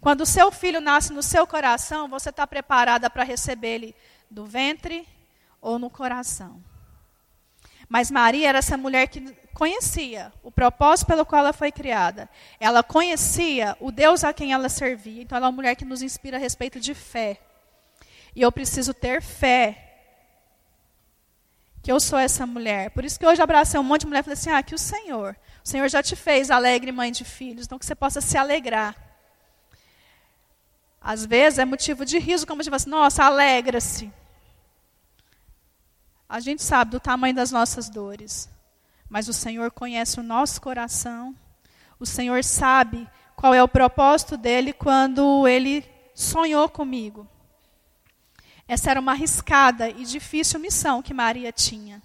Quando 0.00 0.22
o 0.22 0.26
seu 0.26 0.50
filho 0.50 0.80
nasce 0.80 1.12
no 1.12 1.22
seu 1.22 1.46
coração, 1.46 2.08
você 2.08 2.30
está 2.30 2.46
preparada 2.46 3.10
para 3.10 3.22
receber 3.22 3.74
ele 3.74 3.96
do 4.30 4.46
ventre 4.46 5.06
ou 5.60 5.78
no 5.78 5.90
coração. 5.90 6.58
Mas 7.86 8.10
Maria 8.10 8.48
era 8.48 8.60
essa 8.60 8.78
mulher 8.78 9.08
que 9.08 9.30
conhecia 9.52 10.32
o 10.42 10.50
propósito 10.50 11.08
pelo 11.08 11.26
qual 11.26 11.40
ela 11.40 11.52
foi 11.52 11.70
criada. 11.70 12.30
Ela 12.58 12.82
conhecia 12.82 13.76
o 13.78 13.92
Deus 13.92 14.24
a 14.24 14.32
quem 14.32 14.54
ela 14.54 14.70
servia. 14.70 15.20
Então, 15.20 15.36
ela 15.36 15.48
é 15.48 15.50
uma 15.50 15.54
mulher 15.54 15.76
que 15.76 15.84
nos 15.84 16.00
inspira 16.00 16.38
a 16.38 16.40
respeito 16.40 16.80
de 16.80 16.94
fé. 16.94 17.38
E 18.34 18.40
eu 18.40 18.50
preciso 18.50 18.94
ter 18.94 19.20
fé 19.20 19.91
que 21.82 21.90
eu 21.90 21.98
sou 21.98 22.18
essa 22.18 22.46
mulher. 22.46 22.90
Por 22.90 23.04
isso 23.04 23.18
que 23.18 23.26
hoje 23.26 23.42
abracei 23.42 23.78
um 23.78 23.82
monte 23.82 24.02
de 24.02 24.06
mulher 24.06 24.20
e 24.20 24.22
falei 24.22 24.34
assim: 24.34 24.50
ah, 24.50 24.62
que 24.62 24.74
o 24.74 24.78
Senhor, 24.78 25.36
o 25.64 25.68
Senhor 25.68 25.88
já 25.88 26.02
te 26.02 26.14
fez 26.14 26.50
alegre 26.50 26.92
mãe 26.92 27.10
de 27.10 27.24
filhos, 27.24 27.66
então 27.66 27.78
que 27.78 27.84
você 27.84 27.94
possa 27.94 28.20
se 28.20 28.38
alegrar. 28.38 28.96
Às 31.00 31.26
vezes 31.26 31.58
é 31.58 31.64
motivo 31.64 32.04
de 32.04 32.18
riso, 32.18 32.46
como 32.46 32.62
fala 32.62 32.76
assim, 32.76 32.90
nossa, 32.90 33.24
alegra-se. 33.24 34.12
A 36.28 36.38
gente 36.38 36.62
sabe 36.62 36.92
do 36.92 37.00
tamanho 37.00 37.34
das 37.34 37.50
nossas 37.50 37.88
dores, 37.88 38.48
mas 39.08 39.28
o 39.28 39.32
Senhor 39.32 39.72
conhece 39.72 40.20
o 40.20 40.22
nosso 40.22 40.60
coração, 40.60 41.36
o 41.98 42.06
Senhor 42.06 42.42
sabe 42.44 43.08
qual 43.34 43.52
é 43.52 43.62
o 43.62 43.68
propósito 43.68 44.36
dele 44.36 44.72
quando 44.72 45.46
ele 45.48 45.84
sonhou 46.14 46.68
comigo. 46.68 47.28
Essa 48.72 48.90
era 48.90 49.00
uma 49.00 49.12
arriscada 49.12 49.90
e 49.90 50.02
difícil 50.02 50.58
missão 50.58 51.02
que 51.02 51.12
Maria 51.12 51.52
tinha. 51.52 52.02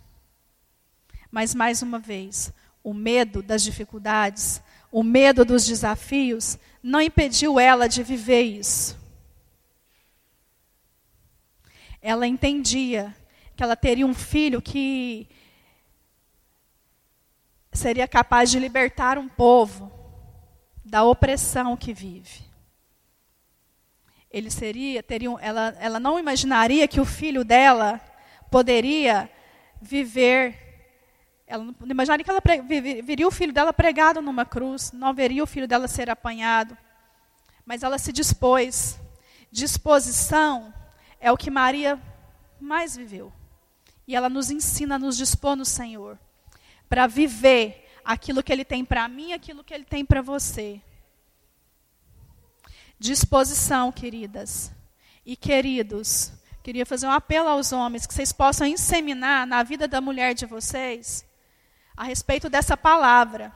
Mas, 1.31 1.55
mais 1.55 1.81
uma 1.81 1.97
vez, 1.97 2.51
o 2.83 2.93
medo 2.93 3.41
das 3.41 3.63
dificuldades, 3.63 4.61
o 4.91 5.01
medo 5.01 5.45
dos 5.45 5.65
desafios, 5.65 6.59
não 6.83 6.99
impediu 6.99 7.57
ela 7.57 7.87
de 7.87 8.03
viver 8.03 8.41
isso. 8.41 8.99
Ela 12.01 12.27
entendia 12.27 13.15
que 13.55 13.63
ela 13.63 13.77
teria 13.77 14.05
um 14.05 14.13
filho 14.13 14.61
que 14.61 15.25
seria 17.71 18.09
capaz 18.09 18.51
de 18.51 18.59
libertar 18.59 19.17
um 19.17 19.29
povo 19.29 19.89
da 20.83 21.05
opressão 21.05 21.77
que 21.77 21.93
vive 21.93 22.46
ele 24.31 24.51
seria, 24.51 25.01
teria, 25.01 25.29
ela, 25.39 25.75
ela 25.79 25.99
não 25.99 26.19
imaginaria 26.19 26.87
que 26.87 26.99
o 26.99 27.05
filho 27.05 27.43
dela 27.43 28.01
poderia 28.51 29.29
viver. 29.81 30.55
Ela 31.45 31.63
não 31.63 31.75
imaginaria 31.89 32.23
que 32.23 32.29
ela 32.29 32.41
viria 33.03 33.27
o 33.27 33.31
filho 33.31 33.53
dela 33.53 33.71
pregado 33.71 34.21
numa 34.21 34.45
cruz, 34.45 34.91
não 34.91 35.13
veria 35.13 35.43
o 35.43 35.47
filho 35.47 35.67
dela 35.67 35.87
ser 35.87 36.09
apanhado. 36.09 36.77
Mas 37.65 37.83
ela 37.83 37.97
se 37.97 38.11
dispôs. 38.11 38.99
Disposição 39.49 40.73
é 41.19 41.31
o 41.31 41.37
que 41.37 41.49
Maria 41.49 41.99
mais 42.59 42.95
viveu. 42.97 43.31
E 44.05 44.15
ela 44.15 44.29
nos 44.29 44.51
ensina 44.51 44.95
a 44.95 44.99
nos 44.99 45.17
dispor 45.17 45.55
no 45.55 45.65
Senhor 45.65 46.17
para 46.89 47.07
viver 47.07 47.89
aquilo 48.03 48.43
que 48.43 48.51
Ele 48.51 48.65
tem 48.65 48.83
para 48.83 49.07
mim, 49.07 49.33
aquilo 49.33 49.63
que 49.63 49.73
Ele 49.73 49.83
tem 49.85 50.05
para 50.05 50.21
você 50.21 50.81
disposição, 52.99 53.91
queridas 53.91 54.71
e 55.25 55.35
queridos. 55.35 56.31
Queria 56.63 56.85
fazer 56.85 57.07
um 57.07 57.11
apelo 57.11 57.47
aos 57.49 57.71
homens 57.71 58.05
que 58.05 58.13
vocês 58.13 58.31
possam 58.31 58.67
inseminar 58.67 59.47
na 59.47 59.63
vida 59.63 59.87
da 59.87 60.01
mulher 60.01 60.33
de 60.33 60.45
vocês 60.45 61.25
a 61.95 62.03
respeito 62.03 62.49
dessa 62.49 62.75
palavra. 62.75 63.53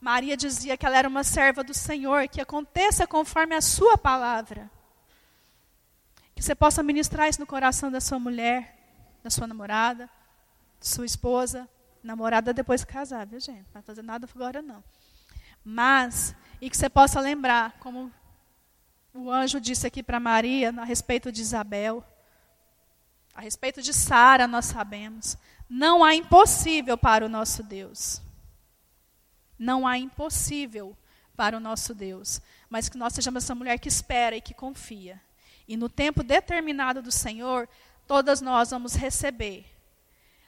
Maria 0.00 0.36
dizia 0.36 0.76
que 0.76 0.84
ela 0.84 0.96
era 0.96 1.08
uma 1.08 1.22
serva 1.22 1.62
do 1.62 1.74
Senhor, 1.74 2.26
que 2.28 2.40
aconteça 2.40 3.06
conforme 3.06 3.54
a 3.54 3.60
sua 3.60 3.98
palavra. 3.98 4.70
Que 6.34 6.42
você 6.42 6.54
possa 6.54 6.82
ministrar 6.82 7.28
isso 7.28 7.40
no 7.40 7.46
coração 7.46 7.90
da 7.90 8.00
sua 8.00 8.18
mulher, 8.18 8.76
da 9.22 9.30
sua 9.30 9.46
namorada, 9.46 10.06
da 10.06 10.86
sua 10.86 11.04
esposa, 11.04 11.68
namorada 12.02 12.52
depois 12.52 12.80
de 12.80 12.86
casar, 12.86 13.26
viu 13.26 13.38
gente? 13.38 13.64
Não 13.66 13.74
vai 13.74 13.82
fazer 13.82 14.02
nada 14.02 14.26
agora 14.34 14.62
não. 14.62 14.82
Mas, 15.62 16.34
e 16.60 16.70
que 16.70 16.76
você 16.76 16.88
possa 16.88 17.20
lembrar, 17.20 17.76
como 17.78 18.10
o 19.12 19.30
anjo 19.30 19.60
disse 19.60 19.86
aqui 19.86 20.02
para 20.02 20.20
Maria 20.20 20.70
a 20.78 20.84
respeito 20.84 21.32
de 21.32 21.40
Isabel. 21.40 22.04
A 23.34 23.40
respeito 23.40 23.82
de 23.82 23.92
Sara, 23.92 24.46
nós 24.46 24.66
sabemos. 24.66 25.36
Não 25.68 26.04
há 26.04 26.14
impossível 26.14 26.96
para 26.96 27.24
o 27.24 27.28
nosso 27.28 27.62
Deus. 27.62 28.22
Não 29.58 29.86
há 29.86 29.98
impossível 29.98 30.96
para 31.36 31.56
o 31.56 31.60
nosso 31.60 31.94
Deus. 31.94 32.40
Mas 32.68 32.88
que 32.88 32.98
nós 32.98 33.12
sejamos 33.12 33.44
essa 33.44 33.54
mulher 33.54 33.78
que 33.78 33.88
espera 33.88 34.36
e 34.36 34.40
que 34.40 34.54
confia. 34.54 35.20
E 35.66 35.76
no 35.76 35.88
tempo 35.88 36.22
determinado 36.22 37.02
do 37.02 37.12
Senhor, 37.12 37.68
todas 38.06 38.40
nós 38.40 38.70
vamos 38.70 38.94
receber. 38.94 39.66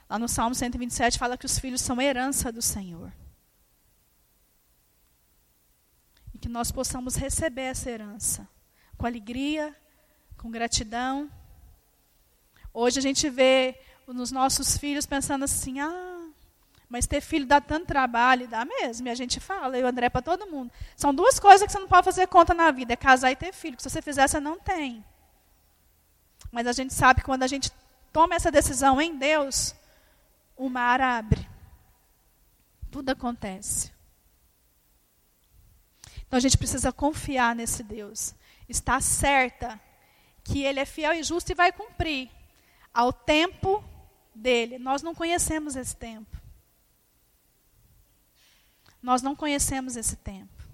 Lá 0.08 0.18
no 0.18 0.28
Salmo 0.28 0.54
127 0.54 1.18
fala 1.18 1.38
que 1.38 1.46
os 1.46 1.58
filhos 1.58 1.80
são 1.80 2.00
herança 2.00 2.52
do 2.52 2.62
Senhor. 2.62 3.12
que 6.42 6.48
nós 6.48 6.72
possamos 6.72 7.14
receber 7.14 7.62
essa 7.62 7.88
herança 7.88 8.48
com 9.02 9.06
alegria, 9.08 9.74
com 10.38 10.48
gratidão. 10.48 11.28
Hoje 12.72 13.00
a 13.00 13.02
gente 13.02 13.28
vê 13.28 13.76
nos 14.06 14.30
nossos 14.30 14.78
filhos 14.78 15.06
pensando 15.06 15.44
assim: 15.44 15.80
ah, 15.80 16.28
mas 16.88 17.04
ter 17.04 17.20
filho 17.20 17.44
dá 17.44 17.60
tanto 17.60 17.86
trabalho, 17.86 18.46
dá 18.46 18.64
mesmo. 18.64 19.08
E 19.08 19.10
a 19.10 19.14
gente 19.16 19.40
fala, 19.40 19.76
eu 19.76 19.88
André, 19.88 20.08
para 20.08 20.22
todo 20.22 20.46
mundo. 20.46 20.70
São 20.96 21.12
duas 21.12 21.40
coisas 21.40 21.66
que 21.66 21.72
você 21.72 21.80
não 21.80 21.88
pode 21.88 22.04
fazer 22.04 22.28
conta 22.28 22.54
na 22.54 22.70
vida: 22.70 22.92
é 22.92 22.96
casar 22.96 23.32
e 23.32 23.36
ter 23.36 23.52
filho. 23.52 23.76
Que 23.76 23.82
se 23.82 23.90
você 23.90 24.00
fizer, 24.00 24.28
você 24.28 24.38
não 24.38 24.56
tem. 24.56 25.04
Mas 26.52 26.68
a 26.68 26.72
gente 26.72 26.94
sabe 26.94 27.22
que 27.22 27.26
quando 27.26 27.42
a 27.42 27.48
gente 27.48 27.72
toma 28.12 28.36
essa 28.36 28.52
decisão 28.52 29.00
em 29.00 29.18
Deus, 29.18 29.74
o 30.56 30.68
mar 30.68 31.00
abre. 31.00 31.48
Tudo 32.88 33.10
acontece. 33.10 33.91
Então 36.32 36.38
a 36.38 36.40
gente 36.40 36.56
precisa 36.56 36.90
confiar 36.90 37.54
nesse 37.54 37.82
Deus. 37.82 38.34
Está 38.66 39.02
certa 39.02 39.78
que 40.42 40.62
Ele 40.64 40.80
é 40.80 40.86
fiel 40.86 41.12
e 41.12 41.22
justo 41.22 41.52
e 41.52 41.54
vai 41.54 41.70
cumprir 41.70 42.30
ao 42.90 43.12
tempo 43.12 43.84
dele. 44.34 44.78
Nós 44.78 45.02
não 45.02 45.14
conhecemos 45.14 45.76
esse 45.76 45.94
tempo. 45.94 46.34
Nós 49.02 49.20
não 49.20 49.36
conhecemos 49.36 49.94
esse 49.94 50.16
tempo. 50.16 50.64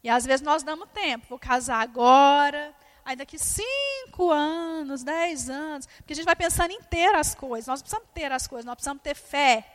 E 0.00 0.08
às 0.08 0.24
vezes 0.24 0.42
nós 0.42 0.62
damos 0.62 0.88
tempo. 0.90 1.26
Vou 1.28 1.40
casar 1.40 1.82
agora, 1.82 2.72
aí 3.04 3.16
daqui 3.16 3.36
cinco 3.36 4.30
anos, 4.30 5.02
dez 5.02 5.50
anos. 5.50 5.86
Porque 5.86 6.12
a 6.12 6.16
gente 6.16 6.24
vai 6.24 6.36
pensando 6.36 6.70
em 6.70 6.80
ter 6.82 7.12
as 7.16 7.34
coisas. 7.34 7.66
Nós 7.66 7.82
precisamos 7.82 8.10
ter 8.14 8.30
as 8.30 8.46
coisas, 8.46 8.64
nós 8.64 8.76
precisamos 8.76 9.02
ter 9.02 9.16
fé, 9.16 9.66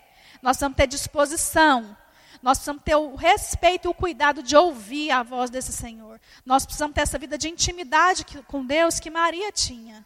nós 0.41 0.55
precisamos 0.55 0.77
ter 0.77 0.87
disposição. 0.87 1.93
Nós 2.41 2.57
precisamos 2.57 2.83
ter 2.83 2.95
o 2.95 3.15
respeito 3.15 3.87
e 3.87 3.89
o 3.89 3.93
cuidado 3.93 4.41
de 4.41 4.55
ouvir 4.55 5.11
a 5.11 5.23
voz 5.23 5.49
desse 5.49 5.73
Senhor. 5.73 6.19
Nós 6.45 6.65
precisamos 6.65 6.95
ter 6.95 7.01
essa 7.01 7.17
vida 7.17 7.37
de 7.37 7.49
intimidade 7.49 8.25
com 8.47 8.65
Deus 8.65 8.99
que 8.99 9.09
Maria 9.09 9.51
tinha. 9.51 10.05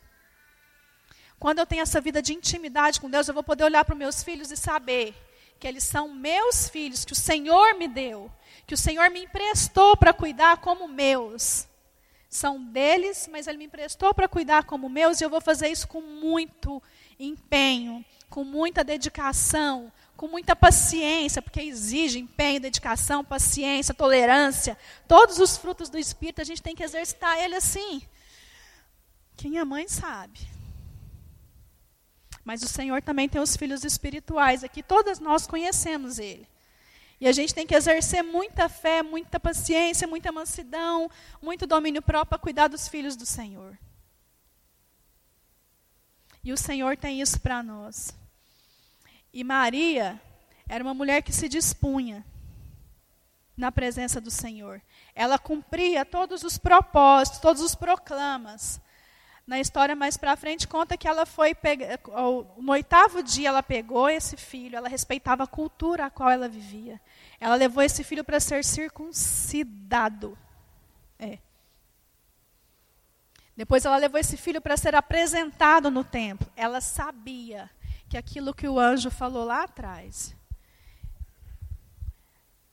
Quando 1.40 1.60
eu 1.60 1.66
tenho 1.66 1.82
essa 1.82 2.02
vida 2.02 2.22
de 2.22 2.34
intimidade 2.34 3.00
com 3.00 3.10
Deus, 3.10 3.28
eu 3.28 3.34
vou 3.34 3.44
poder 3.44 3.66
olhar 3.66 3.84
para 3.86 3.94
os 3.94 4.00
meus 4.00 4.24
filhos 4.24 4.50
e 4.50 4.58
saber 4.58 5.14
que 5.60 5.68
eles 5.68 5.84
são 5.84 6.10
meus 6.10 6.68
filhos, 6.68 7.06
que 7.06 7.14
o 7.14 7.16
Senhor 7.16 7.76
me 7.76 7.88
deu, 7.88 8.32
que 8.66 8.74
o 8.74 8.78
Senhor 8.78 9.10
me 9.10 9.24
emprestou 9.24 9.96
para 9.96 10.14
cuidar 10.14 10.58
como 10.58 10.88
meus. 10.88 11.68
São 12.30 12.64
deles, 12.64 13.30
mas 13.32 13.46
Ele 13.46 13.60
me 13.60 13.66
emprestou 13.66 14.14
para 14.14 14.28
cuidar 14.28 14.64
como 14.64 14.90
meus 14.90 15.22
e 15.22 15.24
eu 15.24 15.30
vou 15.30 15.40
fazer 15.40 15.68
isso 15.68 15.88
com 15.88 16.02
muito 16.02 16.82
empenho, 17.20 18.04
com 18.30 18.44
muita 18.44 18.84
dedicação, 18.84 19.92
com 20.24 20.30
muita 20.30 20.56
paciência, 20.56 21.42
porque 21.42 21.60
exige 21.60 22.18
empenho, 22.18 22.62
dedicação, 22.62 23.26
paciência, 23.26 23.94
tolerância. 23.94 24.78
Todos 25.06 25.38
os 25.38 25.58
frutos 25.58 25.90
do 25.90 25.98
Espírito 25.98 26.40
a 26.40 26.46
gente 26.46 26.62
tem 26.62 26.74
que 26.74 26.82
exercitar 26.82 27.38
ele 27.40 27.56
assim. 27.56 28.02
Quem 29.36 29.58
é 29.58 29.66
mãe 29.66 29.86
sabe. 29.86 30.40
Mas 32.42 32.64
o 32.64 32.70
Senhor 32.70 33.02
também 33.02 33.28
tem 33.28 33.42
os 33.42 33.58
filhos 33.58 33.84
espirituais 33.84 34.64
aqui, 34.64 34.82
todas 34.82 35.20
nós 35.20 35.46
conhecemos 35.46 36.18
Ele. 36.18 36.48
E 37.20 37.28
a 37.28 37.34
gente 37.34 37.54
tem 37.54 37.68
que 37.68 37.76
exercer 37.76 38.24
muita 38.24 38.70
fé, 38.70 39.04
muita 39.04 39.42
paciência, 39.42 40.08
muita 40.08 40.32
mansidão, 40.32 41.12
muito 41.42 41.68
domínio 41.68 42.02
próprio 42.02 42.30
para 42.30 42.40
cuidar 42.40 42.70
dos 42.70 42.88
filhos 42.88 43.18
do 43.18 43.26
Senhor. 43.26 43.78
E 46.42 46.54
o 46.54 46.58
Senhor 46.58 46.96
tem 46.96 47.20
isso 47.20 47.42
para 47.42 47.62
nós. 47.62 48.23
E 49.34 49.44
Maria 49.44 50.22
era 50.70 50.84
uma 50.84 50.94
mulher 50.94 51.22
que 51.24 51.34
se 51.34 51.50
dispunha 51.50 52.24
na 53.58 53.72
presença 53.72 54.22
do 54.22 54.32
Senhor. 54.32 54.82
Ela 55.16 55.40
cumpria 55.40 56.06
todos 56.06 56.44
os 56.44 56.58
propósitos, 56.58 57.40
todos 57.40 57.62
os 57.62 57.76
proclamas 57.76 58.80
na 59.46 59.60
história 59.60 59.96
mais 59.96 60.16
para 60.16 60.38
frente 60.38 60.68
conta 60.68 60.96
que 60.96 61.08
ela 61.08 61.26
foi 61.26 61.54
pegar, 61.54 62.00
no 62.58 62.72
oitavo 62.72 63.22
dia 63.22 63.50
ela 63.50 63.62
pegou 63.62 64.10
esse 64.10 64.38
filho, 64.38 64.78
ela 64.78 64.88
respeitava 64.88 65.44
a 65.44 65.48
cultura 65.48 66.06
a 66.06 66.10
qual 66.10 66.30
ela 66.30 66.48
vivia. 66.48 67.00
Ela 67.40 67.56
levou 67.56 67.84
esse 67.84 68.04
filho 68.04 68.24
para 68.24 68.40
ser 68.40 68.64
circuncidado. 68.64 70.38
É. 71.20 71.40
Depois 73.56 73.84
ela 73.84 73.98
levou 73.98 74.20
esse 74.20 74.38
filho 74.38 74.62
para 74.62 74.78
ser 74.78 74.96
apresentado 74.96 75.92
no 75.92 76.04
templo. 76.04 76.50
Ela 76.56 76.80
sabia 76.80 77.70
que 78.14 78.18
aquilo 78.18 78.54
que 78.54 78.68
o 78.68 78.80
anjo 78.80 79.10
falou 79.10 79.44
lá 79.44 79.64
atrás 79.64 80.36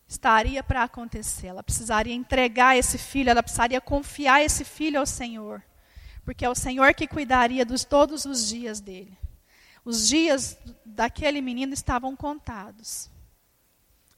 estaria 0.06 0.62
para 0.62 0.82
acontecer. 0.82 1.46
Ela 1.46 1.62
precisaria 1.62 2.14
entregar 2.14 2.76
esse 2.76 2.98
filho, 2.98 3.30
ela 3.30 3.42
precisaria 3.42 3.80
confiar 3.80 4.42
esse 4.42 4.64
filho 4.64 5.00
ao 5.00 5.06
Senhor 5.06 5.62
porque 6.24 6.44
é 6.44 6.48
o 6.48 6.54
Senhor 6.54 6.94
que 6.94 7.08
cuidaria 7.08 7.64
de 7.64 7.86
todos 7.86 8.24
os 8.24 8.46
dias 8.46 8.80
dele. 8.80 9.18
Os 9.84 10.06
dias 10.06 10.56
daquele 10.84 11.40
menino 11.40 11.72
estavam 11.72 12.14
contados. 12.14 13.10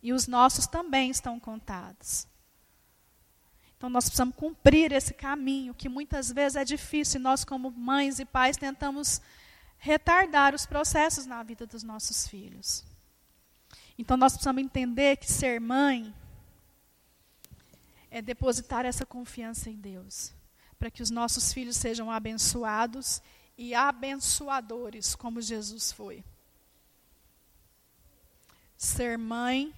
E 0.02 0.12
os 0.12 0.26
nossos 0.26 0.66
também 0.66 1.10
estão 1.10 1.38
contados. 1.38 2.26
Então 3.76 3.88
nós 3.88 4.04
precisamos 4.04 4.34
cumprir 4.36 4.92
esse 4.92 5.14
caminho, 5.14 5.72
que 5.72 5.88
muitas 5.88 6.30
vezes 6.30 6.56
é 6.56 6.64
difícil, 6.64 7.20
nós, 7.20 7.44
como 7.44 7.70
mães 7.70 8.18
e 8.18 8.24
pais, 8.24 8.56
tentamos 8.56 9.22
retardar 9.84 10.54
os 10.54 10.64
processos 10.64 11.26
na 11.26 11.42
vida 11.42 11.66
dos 11.66 11.82
nossos 11.82 12.28
filhos. 12.28 12.84
Então 13.98 14.16
nós 14.16 14.32
precisamos 14.32 14.62
entender 14.62 15.16
que 15.16 15.28
ser 15.28 15.60
mãe 15.60 16.14
é 18.08 18.22
depositar 18.22 18.86
essa 18.86 19.04
confiança 19.04 19.68
em 19.68 19.74
Deus 19.74 20.32
para 20.78 20.88
que 20.88 21.02
os 21.02 21.10
nossos 21.10 21.52
filhos 21.52 21.76
sejam 21.76 22.12
abençoados 22.12 23.20
e 23.58 23.74
abençoadores, 23.74 25.16
como 25.16 25.40
Jesus 25.40 25.90
foi. 25.90 26.24
Ser 28.76 29.18
mãe 29.18 29.74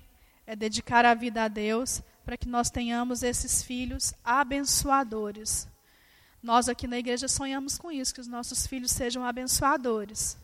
é 0.47 0.55
dedicar 0.55 1.07
a 1.07 1.15
vida 1.15 1.45
a 1.45 1.49
Deus 1.49 2.03
para 2.27 2.37
que 2.37 2.47
nós 2.49 2.69
tenhamos 2.69 3.23
esses 3.23 3.63
filhos 3.63 4.13
abençoadores. 4.23 5.67
Nós 6.45 6.69
aqui 6.69 6.87
na 6.87 6.99
igreja 6.99 7.27
sonhamos 7.27 7.79
com 7.79 7.91
isso, 7.91 8.13
que 8.13 8.21
os 8.21 8.27
nossos 8.27 8.67
filhos 8.67 8.91
sejam 8.91 9.25
abençoadores. 9.25 10.37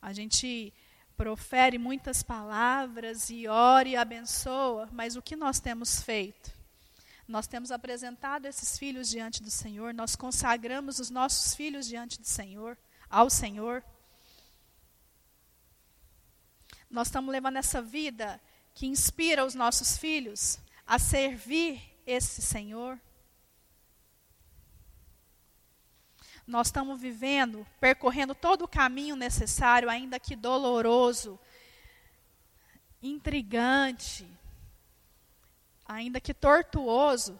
A 0.00 0.12
gente 0.12 0.72
profere 1.16 1.78
muitas 1.78 2.22
palavras 2.22 3.28
e 3.28 3.48
ora 3.48 3.88
e 3.88 3.96
abençoa, 3.96 4.88
mas 4.92 5.16
o 5.16 5.20
que 5.20 5.34
nós 5.34 5.58
temos 5.58 6.00
feito? 6.00 6.52
Nós 7.26 7.48
temos 7.48 7.72
apresentado 7.72 8.46
esses 8.46 8.78
filhos 8.78 9.08
diante 9.08 9.42
do 9.42 9.50
Senhor, 9.50 9.92
nós 9.92 10.14
consagramos 10.14 11.00
os 11.00 11.10
nossos 11.10 11.52
filhos 11.56 11.84
diante 11.84 12.20
do 12.20 12.28
Senhor, 12.28 12.78
ao 13.10 13.28
Senhor. 13.28 13.82
Nós 16.88 17.08
estamos 17.08 17.32
levando 17.32 17.56
essa 17.56 17.82
vida 17.82 18.40
que 18.72 18.86
inspira 18.86 19.44
os 19.44 19.56
nossos 19.56 19.98
filhos 19.98 20.60
a 20.86 21.00
servir 21.00 21.82
esse 22.06 22.40
Senhor. 22.40 22.96
Nós 26.46 26.68
estamos 26.68 27.00
vivendo, 27.00 27.66
percorrendo 27.80 28.34
todo 28.34 28.62
o 28.62 28.68
caminho 28.68 29.16
necessário, 29.16 29.90
ainda 29.90 30.20
que 30.20 30.36
doloroso, 30.36 31.38
intrigante, 33.02 34.26
ainda 35.84 36.20
que 36.20 36.32
tortuoso, 36.32 37.36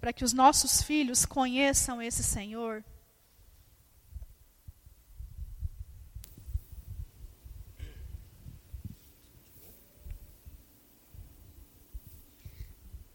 para 0.00 0.12
que 0.12 0.24
os 0.24 0.32
nossos 0.32 0.82
filhos 0.82 1.24
conheçam 1.24 2.02
esse 2.02 2.24
Senhor? 2.24 2.84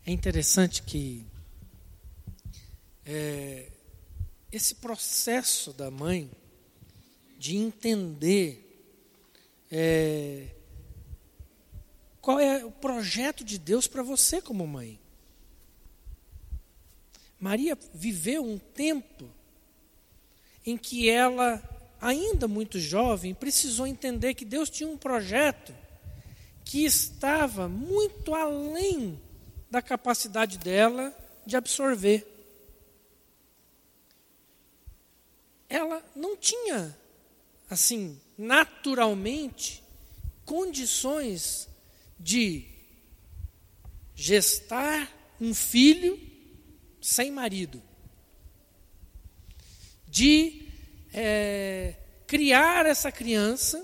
É 0.05 0.11
interessante 0.11 0.83
que 0.83 1.25
é, 3.05 3.72
esse 4.53 4.75
processo 4.75 5.73
da 5.73 5.89
mãe 5.89 6.29
de 7.39 7.57
entender 7.57 8.59
é, 9.71 10.49
qual 12.21 12.39
é 12.39 12.63
o 12.63 12.69
projeto 12.69 13.43
de 13.43 13.57
Deus 13.57 13.87
para 13.87 14.03
você 14.03 14.39
como 14.39 14.67
mãe? 14.67 14.99
Maria 17.39 17.75
viveu 17.95 18.45
um 18.45 18.59
tempo 18.59 19.27
em 20.63 20.77
que 20.77 21.09
ela, 21.09 21.61
ainda 21.99 22.47
muito 22.47 22.79
jovem, 22.79 23.33
precisou 23.33 23.87
entender 23.87 24.35
que 24.35 24.45
Deus 24.45 24.69
tinha 24.69 24.87
um 24.87 24.97
projeto 24.97 25.75
que 26.63 26.85
estava 26.85 27.67
muito 27.67 28.35
além 28.35 29.19
da 29.69 29.81
capacidade 29.81 30.59
dela 30.59 31.11
de 31.43 31.57
absorver. 31.57 32.32
Ela 35.73 36.05
não 36.15 36.37
tinha, 36.37 36.95
assim, 37.67 38.21
naturalmente, 38.37 39.83
condições 40.45 41.67
de 42.19 42.67
gestar 44.13 45.11
um 45.41 45.51
filho 45.51 46.21
sem 47.01 47.31
marido, 47.31 47.81
de 50.07 50.69
é, 51.11 51.95
criar 52.27 52.85
essa 52.85 53.11
criança 53.11 53.83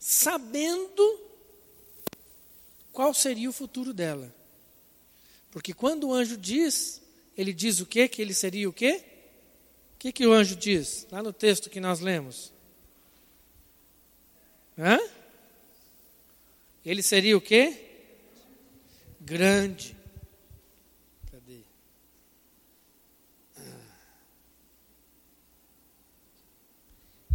sabendo 0.00 1.30
qual 2.90 3.14
seria 3.14 3.48
o 3.48 3.52
futuro 3.52 3.94
dela. 3.94 4.34
Porque 5.52 5.72
quando 5.72 6.08
o 6.08 6.12
anjo 6.12 6.36
diz, 6.36 7.03
ele 7.36 7.52
diz 7.52 7.80
o 7.80 7.86
quê? 7.86 8.08
Que 8.08 8.22
ele 8.22 8.34
seria 8.34 8.68
o 8.68 8.72
quê? 8.72 9.02
O 9.94 9.98
que, 9.98 10.12
que 10.12 10.26
o 10.26 10.32
anjo 10.32 10.54
diz? 10.54 11.06
Lá 11.10 11.22
no 11.22 11.32
texto 11.32 11.70
que 11.70 11.80
nós 11.80 12.00
lemos. 12.00 12.52
Hã? 14.78 14.98
Ele 16.84 17.02
seria 17.02 17.36
o 17.36 17.40
quê? 17.40 17.76
Grande. 19.20 19.96
Cadê? 21.30 21.60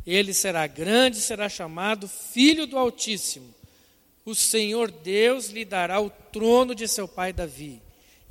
Ele 0.06 0.34
será 0.34 0.68
grande, 0.68 1.18
será 1.18 1.50
chamado 1.50 2.08
Filho 2.08 2.68
do 2.68 2.78
Altíssimo. 2.78 3.56
O 4.24 4.36
Senhor 4.36 4.92
Deus 4.92 5.48
lhe 5.48 5.66
dará 5.66 6.00
o 6.00 6.10
trono 6.10 6.76
de 6.76 6.88
seu 6.88 7.08
pai 7.08 7.34
Davi, 7.34 7.82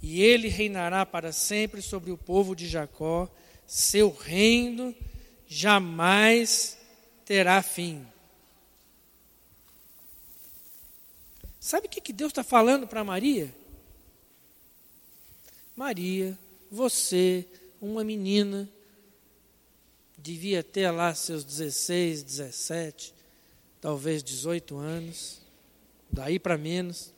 e 0.00 0.22
ele 0.22 0.48
reinará 0.48 1.04
para 1.04 1.32
sempre 1.32 1.82
sobre 1.82 2.10
o 2.10 2.18
povo 2.18 2.54
de 2.54 2.68
Jacó. 2.68 3.28
Seu 3.66 4.10
reino 4.10 4.94
jamais 5.46 6.78
terá 7.24 7.62
fim. 7.62 8.06
Sabe 11.60 11.86
o 11.86 11.90
que, 11.90 12.12
Deus 12.12 12.30
está 12.30 12.42
falando 12.42 12.86
para 12.86 13.04
Maria? 13.04 13.54
Maria, 15.76 16.38
você, 16.70 17.46
uma 17.80 18.02
menina, 18.02 18.68
devia 20.16 20.62
ter 20.62 20.90
lá 20.90 21.14
seus 21.14 21.44
16, 21.44 22.22
17, 22.22 23.14
talvez 23.80 24.22
18 24.22 24.76
anos, 24.76 25.40
daí 26.10 26.38
para 26.38 26.56
menos. 26.56 27.12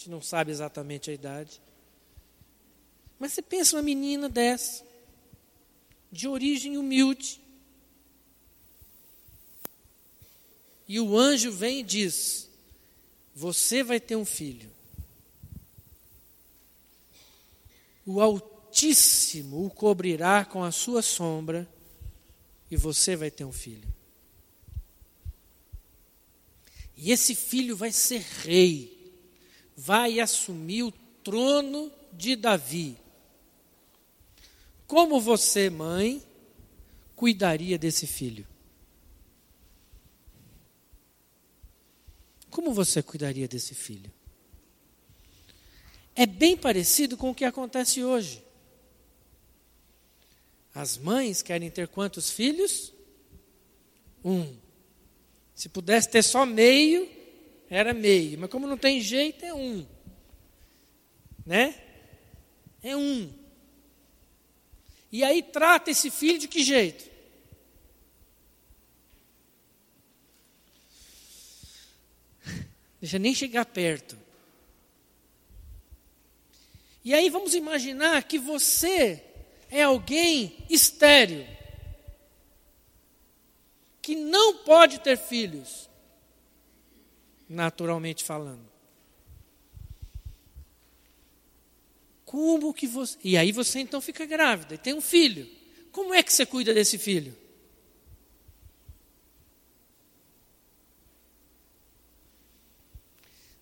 Gente 0.00 0.08
não 0.08 0.22
sabe 0.22 0.50
exatamente 0.50 1.10
a 1.10 1.12
idade. 1.12 1.60
Mas 3.18 3.34
você 3.34 3.42
pensa 3.42 3.76
uma 3.76 3.82
menina 3.82 4.30
dessa, 4.30 4.82
de 6.10 6.26
origem 6.26 6.78
humilde. 6.78 7.38
E 10.88 10.98
o 10.98 11.18
anjo 11.18 11.52
vem 11.52 11.80
e 11.80 11.82
diz: 11.82 12.48
você 13.34 13.82
vai 13.82 14.00
ter 14.00 14.16
um 14.16 14.24
filho. 14.24 14.70
O 18.06 18.22
Altíssimo 18.22 19.66
o 19.66 19.70
cobrirá 19.70 20.46
com 20.46 20.64
a 20.64 20.72
sua 20.72 21.02
sombra 21.02 21.68
e 22.70 22.76
você 22.76 23.16
vai 23.16 23.30
ter 23.30 23.44
um 23.44 23.52
filho. 23.52 23.92
E 26.96 27.12
esse 27.12 27.34
filho 27.34 27.76
vai 27.76 27.92
ser 27.92 28.22
rei, 28.22 28.99
vai 29.82 30.20
assumir 30.20 30.82
o 30.82 30.92
trono 31.24 31.90
de 32.12 32.36
Davi. 32.36 32.98
Como 34.86 35.18
você, 35.18 35.70
mãe, 35.70 36.22
cuidaria 37.16 37.78
desse 37.78 38.06
filho? 38.06 38.46
Como 42.50 42.74
você 42.74 43.02
cuidaria 43.02 43.48
desse 43.48 43.74
filho? 43.74 44.12
É 46.14 46.26
bem 46.26 46.58
parecido 46.58 47.16
com 47.16 47.30
o 47.30 47.34
que 47.34 47.46
acontece 47.46 48.04
hoje. 48.04 48.44
As 50.74 50.98
mães 50.98 51.40
querem 51.40 51.70
ter 51.70 51.88
quantos 51.88 52.30
filhos? 52.30 52.92
Um. 54.22 54.54
Se 55.54 55.70
pudesse 55.70 56.10
ter 56.10 56.22
só 56.22 56.44
meio, 56.44 57.19
era 57.70 57.94
meio. 57.94 58.38
Mas 58.38 58.50
como 58.50 58.66
não 58.66 58.76
tem 58.76 59.00
jeito, 59.00 59.44
é 59.44 59.54
um. 59.54 59.86
Né? 61.46 61.80
É 62.82 62.96
um. 62.96 63.32
E 65.12 65.24
aí 65.24 65.42
trata 65.42 65.90
esse 65.90 66.10
filho 66.10 66.38
de 66.38 66.48
que 66.48 66.62
jeito? 66.62 67.08
Deixa 73.00 73.18
nem 73.18 73.34
chegar 73.34 73.64
perto. 73.64 74.18
E 77.02 77.14
aí 77.14 77.30
vamos 77.30 77.54
imaginar 77.54 78.22
que 78.24 78.38
você 78.38 79.24
é 79.70 79.82
alguém 79.82 80.56
estéril, 80.68 81.46
que 84.02 84.14
não 84.14 84.58
pode 84.58 85.00
ter 85.00 85.16
filhos, 85.16 85.89
naturalmente 87.50 88.22
falando. 88.22 88.70
Como 92.24 92.72
que 92.72 92.86
você. 92.86 93.18
E 93.24 93.36
aí 93.36 93.50
você 93.50 93.80
então 93.80 94.00
fica 94.00 94.24
grávida 94.24 94.76
e 94.76 94.78
tem 94.78 94.94
um 94.94 95.00
filho. 95.00 95.50
Como 95.90 96.14
é 96.14 96.22
que 96.22 96.32
você 96.32 96.46
cuida 96.46 96.72
desse 96.72 96.96
filho? 96.96 97.36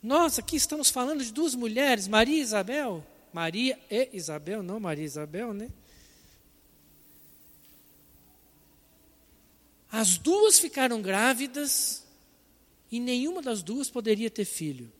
Nós 0.02 0.38
aqui 0.38 0.54
estamos 0.54 0.90
falando 0.90 1.24
de 1.24 1.32
duas 1.32 1.54
mulheres, 1.54 2.06
Maria 2.06 2.36
e 2.36 2.42
Isabel. 2.42 3.04
Maria 3.32 3.78
e 3.90 4.10
Isabel, 4.12 4.62
não 4.62 4.78
Maria 4.78 5.04
e 5.04 5.06
Isabel, 5.06 5.54
né? 5.54 5.70
As 9.90 10.18
duas 10.18 10.58
ficaram 10.58 11.00
grávidas 11.00 12.06
e 12.90 12.98
nenhuma 12.98 13.42
das 13.42 13.62
duas 13.62 13.90
poderia 13.90 14.30
ter 14.30 14.44
filho. 14.44 14.92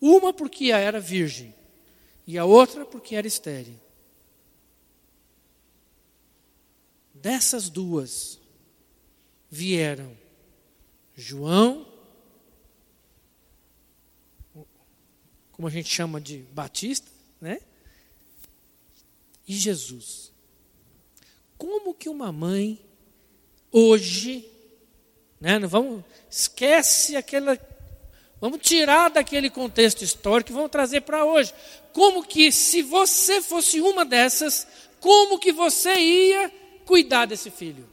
Uma 0.00 0.32
porque 0.32 0.70
era 0.70 1.00
virgem 1.00 1.54
e 2.26 2.38
a 2.38 2.44
outra 2.44 2.84
porque 2.84 3.14
era 3.14 3.26
estéril. 3.26 3.78
Dessas 7.14 7.68
duas 7.68 8.38
vieram 9.50 10.16
João 11.14 11.96
como 15.56 15.68
a 15.68 15.70
gente 15.70 15.88
chama 15.88 16.20
de 16.20 16.40
Batista, 16.52 17.10
né? 17.40 17.58
E 19.48 19.54
Jesus. 19.54 20.30
Como 21.56 21.94
que 21.94 22.10
uma 22.10 22.30
mãe 22.30 22.78
hoje, 23.72 24.46
né, 25.40 25.58
não 25.58 25.68
vamos 25.68 26.04
esquece 26.30 27.16
aquela 27.16 27.58
Vamos 28.38 28.60
tirar 28.60 29.08
daquele 29.08 29.48
contexto 29.48 30.04
histórico 30.04 30.50
e 30.50 30.54
vamos 30.54 30.70
trazer 30.70 31.00
para 31.00 31.24
hoje. 31.24 31.54
Como 31.94 32.22
que 32.22 32.52
se 32.52 32.82
você 32.82 33.40
fosse 33.40 33.80
uma 33.80 34.04
dessas, 34.04 34.66
como 35.00 35.38
que 35.38 35.52
você 35.52 35.94
ia 35.94 36.52
cuidar 36.84 37.24
desse 37.24 37.50
filho? 37.50 37.88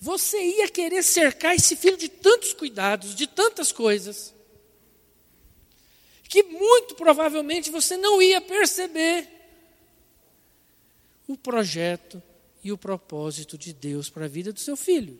você 0.00 0.42
ia 0.42 0.66
querer 0.66 1.02
cercar 1.02 1.54
esse 1.54 1.76
filho 1.76 1.98
de 1.98 2.08
tantos 2.08 2.54
cuidados, 2.54 3.14
de 3.14 3.26
tantas 3.26 3.70
coisas, 3.70 4.34
que 6.22 6.42
muito 6.42 6.94
provavelmente 6.94 7.70
você 7.70 7.98
não 7.98 8.22
ia 8.22 8.40
perceber 8.40 9.28
o 11.28 11.36
projeto 11.36 12.22
e 12.62 12.72
o 12.72 12.78
propósito 12.78 13.56
de 13.56 13.72
Deus 13.72 14.10
para 14.10 14.26
a 14.26 14.28
vida 14.28 14.52
do 14.52 14.60
seu 14.60 14.76
filho. 14.76 15.18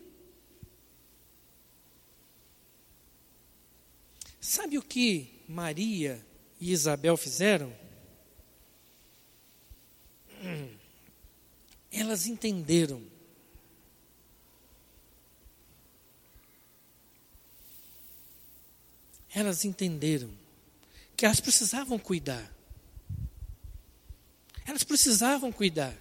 Sabe 4.39 4.77
o 4.77 4.81
que 4.81 5.43
Maria 5.47 6.25
e 6.59 6.71
Isabel 6.71 7.15
fizeram? 7.17 7.73
Elas 11.91 12.25
entenderam 12.25 13.05
elas 19.33 19.63
entenderam 19.63 20.29
que 21.15 21.25
elas 21.25 21.39
precisavam 21.39 21.97
cuidar. 21.97 22.51
Elas 24.65 24.83
precisavam 24.83 25.51
cuidar. 25.51 25.95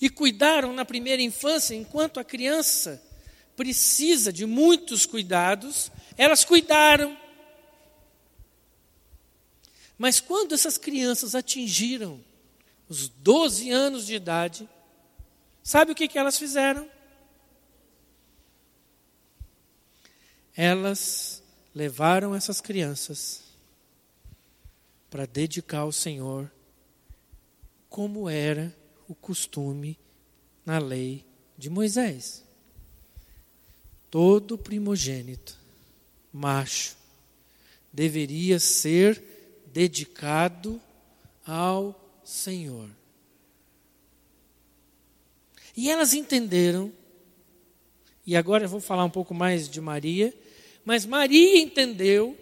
E 0.00 0.10
cuidaram 0.10 0.72
na 0.72 0.84
primeira 0.84 1.22
infância, 1.22 1.74
enquanto 1.74 2.20
a 2.20 2.24
criança 2.24 3.02
precisa 3.56 4.32
de 4.32 4.44
muitos 4.44 5.06
cuidados, 5.06 5.90
elas 6.16 6.44
cuidaram. 6.44 7.16
Mas 9.96 10.20
quando 10.20 10.54
essas 10.54 10.76
crianças 10.76 11.34
atingiram 11.34 12.22
os 12.88 13.08
12 13.08 13.70
anos 13.70 14.06
de 14.06 14.14
idade, 14.14 14.68
sabe 15.62 15.92
o 15.92 15.94
que, 15.94 16.06
que 16.06 16.18
elas 16.18 16.38
fizeram? 16.38 16.88
Elas 20.54 21.42
levaram 21.74 22.34
essas 22.34 22.60
crianças 22.60 23.42
para 25.10 25.26
dedicar 25.26 25.80
ao 25.80 25.92
Senhor, 25.92 26.50
como 27.88 28.28
era 28.28 28.74
o 29.08 29.14
costume 29.14 29.98
na 30.64 30.78
lei 30.78 31.24
de 31.56 31.70
Moisés. 31.70 32.44
Todo 34.10 34.58
primogênito, 34.58 35.58
macho, 36.32 36.96
deveria 37.92 38.58
ser 38.58 39.22
dedicado 39.72 40.80
ao 41.46 42.20
Senhor. 42.24 42.88
E 45.76 45.90
elas 45.90 46.14
entenderam, 46.14 46.90
e 48.26 48.34
agora 48.34 48.64
eu 48.64 48.68
vou 48.68 48.80
falar 48.80 49.04
um 49.04 49.10
pouco 49.10 49.34
mais 49.34 49.68
de 49.68 49.80
Maria, 49.80 50.34
mas 50.84 51.04
Maria 51.04 51.60
entendeu 51.60 52.36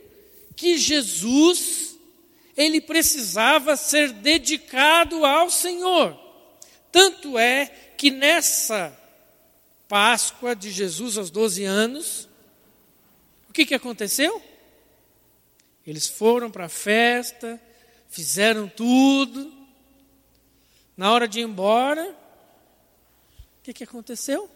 que 0.54 0.78
Jesus, 0.78 1.98
ele 2.56 2.80
precisava 2.80 3.76
ser 3.76 4.12
dedicado 4.12 5.24
ao 5.24 5.50
Senhor. 5.50 6.23
Tanto 6.94 7.36
é 7.36 7.66
que 7.98 8.08
nessa 8.08 8.96
Páscoa 9.88 10.54
de 10.54 10.70
Jesus 10.70 11.18
aos 11.18 11.28
12 11.28 11.64
anos, 11.64 12.28
o 13.48 13.52
que, 13.52 13.66
que 13.66 13.74
aconteceu? 13.74 14.40
Eles 15.84 16.06
foram 16.06 16.52
para 16.52 16.66
a 16.66 16.68
festa, 16.68 17.60
fizeram 18.08 18.68
tudo. 18.68 19.52
Na 20.96 21.12
hora 21.12 21.26
de 21.26 21.40
ir 21.40 21.42
embora, 21.42 22.16
o 23.58 23.62
que, 23.64 23.72
que 23.72 23.82
aconteceu? 23.82 24.48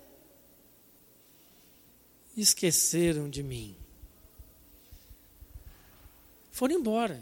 Esqueceram 2.36 3.28
de 3.28 3.42
mim. 3.42 3.76
Foram 6.52 6.76
embora. 6.76 7.20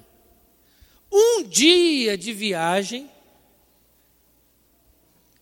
Um 1.11 1.43
dia 1.43 2.19
de 2.19 2.35
viagem, 2.35 3.11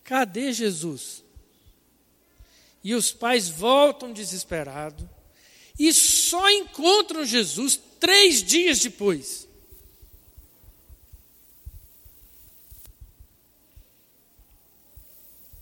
cadê 0.05 0.53
Jesus? 0.53 1.23
E 2.83 2.93
os 2.93 3.11
pais 3.11 3.49
voltam 3.49 4.13
desesperados 4.13 5.05
e 5.77 5.91
só 5.91 6.49
encontram 6.49 7.25
Jesus 7.25 7.77
três 7.99 8.41
dias 8.41 8.79
depois. 8.79 9.47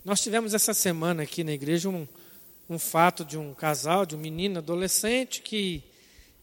Nós 0.04 0.20
tivemos 0.20 0.52
essa 0.52 0.74
semana 0.74 1.22
aqui 1.22 1.42
na 1.42 1.52
igreja 1.52 1.88
um, 1.88 2.06
um 2.68 2.78
fato 2.78 3.24
de 3.24 3.38
um 3.38 3.54
casal, 3.54 4.04
de 4.04 4.14
um 4.14 4.18
menino 4.18 4.58
adolescente 4.58 5.40
que 5.40 5.82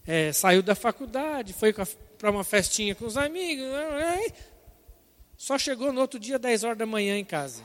é, 0.06 0.34
saiu 0.34 0.64
da 0.64 0.74
faculdade, 0.74 1.54
foi 1.54 1.72
para 1.72 2.32
uma 2.32 2.44
festinha 2.44 2.96
com 2.96 3.06
os 3.06 3.18
amigos, 3.18 3.68
só 5.38 5.60
chegou 5.60 5.94
no 5.94 6.02
outro 6.02 6.20
dia, 6.20 6.40
10 6.40 6.64
horas 6.64 6.78
da 6.78 6.86
manhã, 6.88 7.18
em 7.18 7.26
casa. 7.26 7.64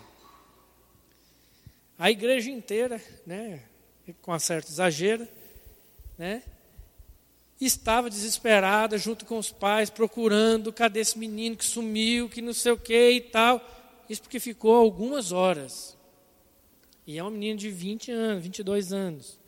A 1.99 2.11
igreja 2.11 2.51
inteira, 2.51 3.03
né, 3.25 3.63
com 4.21 4.35
um 4.35 4.39
certo 4.39 4.69
exagero, 4.69 5.27
né, 6.19 6.43
estava 7.61 8.11
desesperada 8.11 8.99
junto 8.99 9.25
com 9.25 9.39
os 9.39 9.51
pais, 9.51 9.89
procurando 9.89 10.73
cadê 10.73 11.01
esse 11.01 11.19
menino 11.19 11.57
que 11.57 11.65
sumiu, 11.65 12.29
que 12.29 12.43
não 12.43 12.53
sei 12.53 12.73
o 12.73 12.79
que 12.79 13.11
e 13.13 13.21
tal. 13.21 13.63
Isso 14.09 14.23
porque 14.23 14.39
ficou 14.39 14.75
algumas 14.75 15.33
horas. 15.33 15.97
E 17.07 17.19
é 17.19 17.25
um 17.25 17.31
menino 17.31 17.59
de 17.59 17.71
20 17.71 18.11
anos, 18.11 18.43
22 18.43 18.93
anos. 18.93 19.39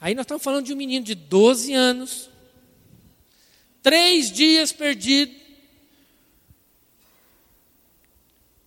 Aí 0.00 0.14
nós 0.14 0.24
estamos 0.24 0.42
falando 0.42 0.66
de 0.66 0.72
um 0.74 0.76
menino 0.76 1.04
de 1.04 1.14
12 1.14 1.72
anos, 1.72 2.28
três 3.82 4.30
dias 4.30 4.72
perdido. 4.72 5.34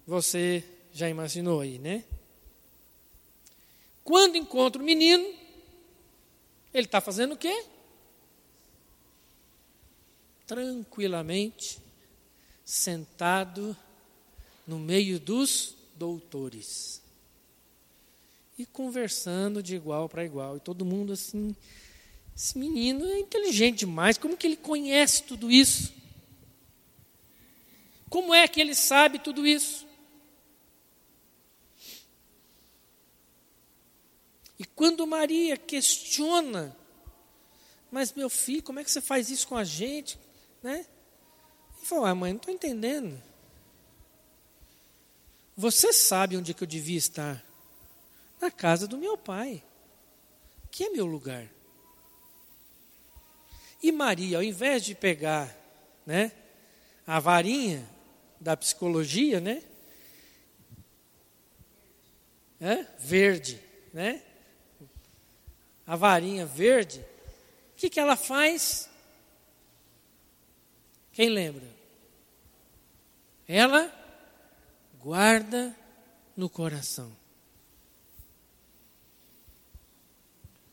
Você 0.08 0.64
já 0.98 1.08
imaginou 1.08 1.62
aí, 1.62 1.78
né? 1.78 2.04
Quando 4.04 4.36
encontra 4.36 4.82
o 4.82 4.86
menino, 4.86 5.32
ele 6.74 6.88
está 6.88 7.00
fazendo 7.00 7.34
o 7.34 7.38
quê? 7.38 7.66
Tranquilamente, 10.48 11.78
sentado 12.66 13.78
no 14.66 14.80
meio 14.80 15.20
dos 15.20 15.76
doutores. 15.94 17.00
E 18.58 18.66
conversando 18.66 19.62
de 19.62 19.76
igual 19.76 20.10
para 20.10 20.26
igual. 20.26 20.58
E 20.58 20.62
todo 20.62 20.84
mundo 20.84 21.14
assim, 21.14 21.56
esse 22.36 22.58
menino 22.58 23.06
é 23.06 23.20
inteligente 23.20 23.80
demais, 23.80 24.18
como 24.18 24.36
que 24.36 24.48
ele 24.48 24.58
conhece 24.58 25.22
tudo 25.22 25.52
isso? 25.52 25.94
Como 28.10 28.34
é 28.34 28.48
que 28.48 28.60
ele 28.60 28.74
sabe 28.74 29.20
tudo 29.20 29.46
isso? 29.46 29.87
E 34.60 34.66
quando 34.66 35.06
Maria 35.06 35.56
questiona, 35.56 36.76
mas 37.92 38.14
meu 38.14 38.30
filho, 38.30 38.64
como 38.64 38.80
é 38.80 38.84
que 38.84 38.92
você 38.92 39.02
faz 39.02 39.30
isso 39.30 39.48
com 39.48 39.56
a 39.56 39.64
gente? 39.64 40.20
Né? 40.64 40.86
Ele 41.78 41.86
falou, 41.86 42.06
ah, 42.06 42.16
mãe, 42.16 42.34
não 42.34 42.38
estou 42.38 42.54
entendendo. 42.54 43.22
Você 45.56 45.94
sabe 45.94 46.38
onde 46.38 46.52
é 46.52 46.54
que 46.54 46.64
eu 46.64 46.68
devia 46.68 46.98
estar? 46.98 47.44
Na 48.40 48.52
casa 48.52 48.88
do 48.88 48.98
meu 48.98 49.18
pai, 49.18 49.64
que 50.70 50.84
é 50.84 50.90
meu 50.90 51.06
lugar. 51.06 51.50
E 53.82 53.92
Maria, 53.92 54.38
ao 54.38 54.44
invés 54.44 54.84
de 54.84 54.94
pegar 54.94 55.56
né, 56.06 56.32
a 57.06 57.20
varinha 57.20 57.88
da 58.40 58.56
psicologia, 58.56 59.40
né? 59.40 59.64
É, 62.60 62.86
verde, 63.00 63.62
né? 63.94 64.24
A 65.88 65.96
varinha 65.96 66.46
verde, 66.46 67.00
o 67.74 67.78
que, 67.78 67.90
que 67.90 68.00
ela 68.00 68.18
faz? 68.18 68.90
Quem 71.14 71.30
lembra? 71.30 71.66
Ela 73.48 73.90
guarda 75.00 75.74
no 76.36 76.50
coração. 76.50 77.16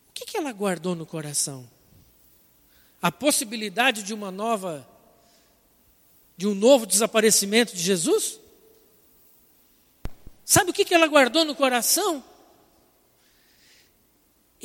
O 0.08 0.12
que, 0.12 0.26
que 0.26 0.36
ela 0.36 0.52
guardou 0.52 0.96
no 0.96 1.06
coração? 1.06 1.70
A 3.00 3.12
possibilidade 3.12 4.02
de 4.02 4.12
uma 4.12 4.32
nova, 4.32 4.88
de 6.36 6.48
um 6.48 6.54
novo 6.54 6.86
desaparecimento 6.86 7.76
de 7.76 7.82
Jesus? 7.82 8.40
Sabe 10.44 10.70
o 10.70 10.74
que, 10.74 10.84
que 10.84 10.94
ela 10.94 11.06
guardou 11.06 11.44
no 11.44 11.54
coração? 11.54 12.24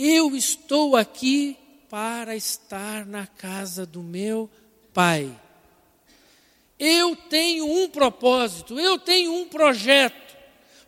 Eu 0.01 0.33
estou 0.33 0.95
aqui 0.95 1.57
para 1.89 2.33
estar 2.33 3.05
na 3.05 3.27
casa 3.27 3.85
do 3.85 4.01
meu 4.01 4.49
Pai. 4.93 5.29
Eu 6.79 7.17
tenho 7.17 7.65
um 7.65 7.89
propósito, 7.89 8.79
eu 8.79 8.97
tenho 8.97 9.33
um 9.33 9.49
projeto. 9.49 10.37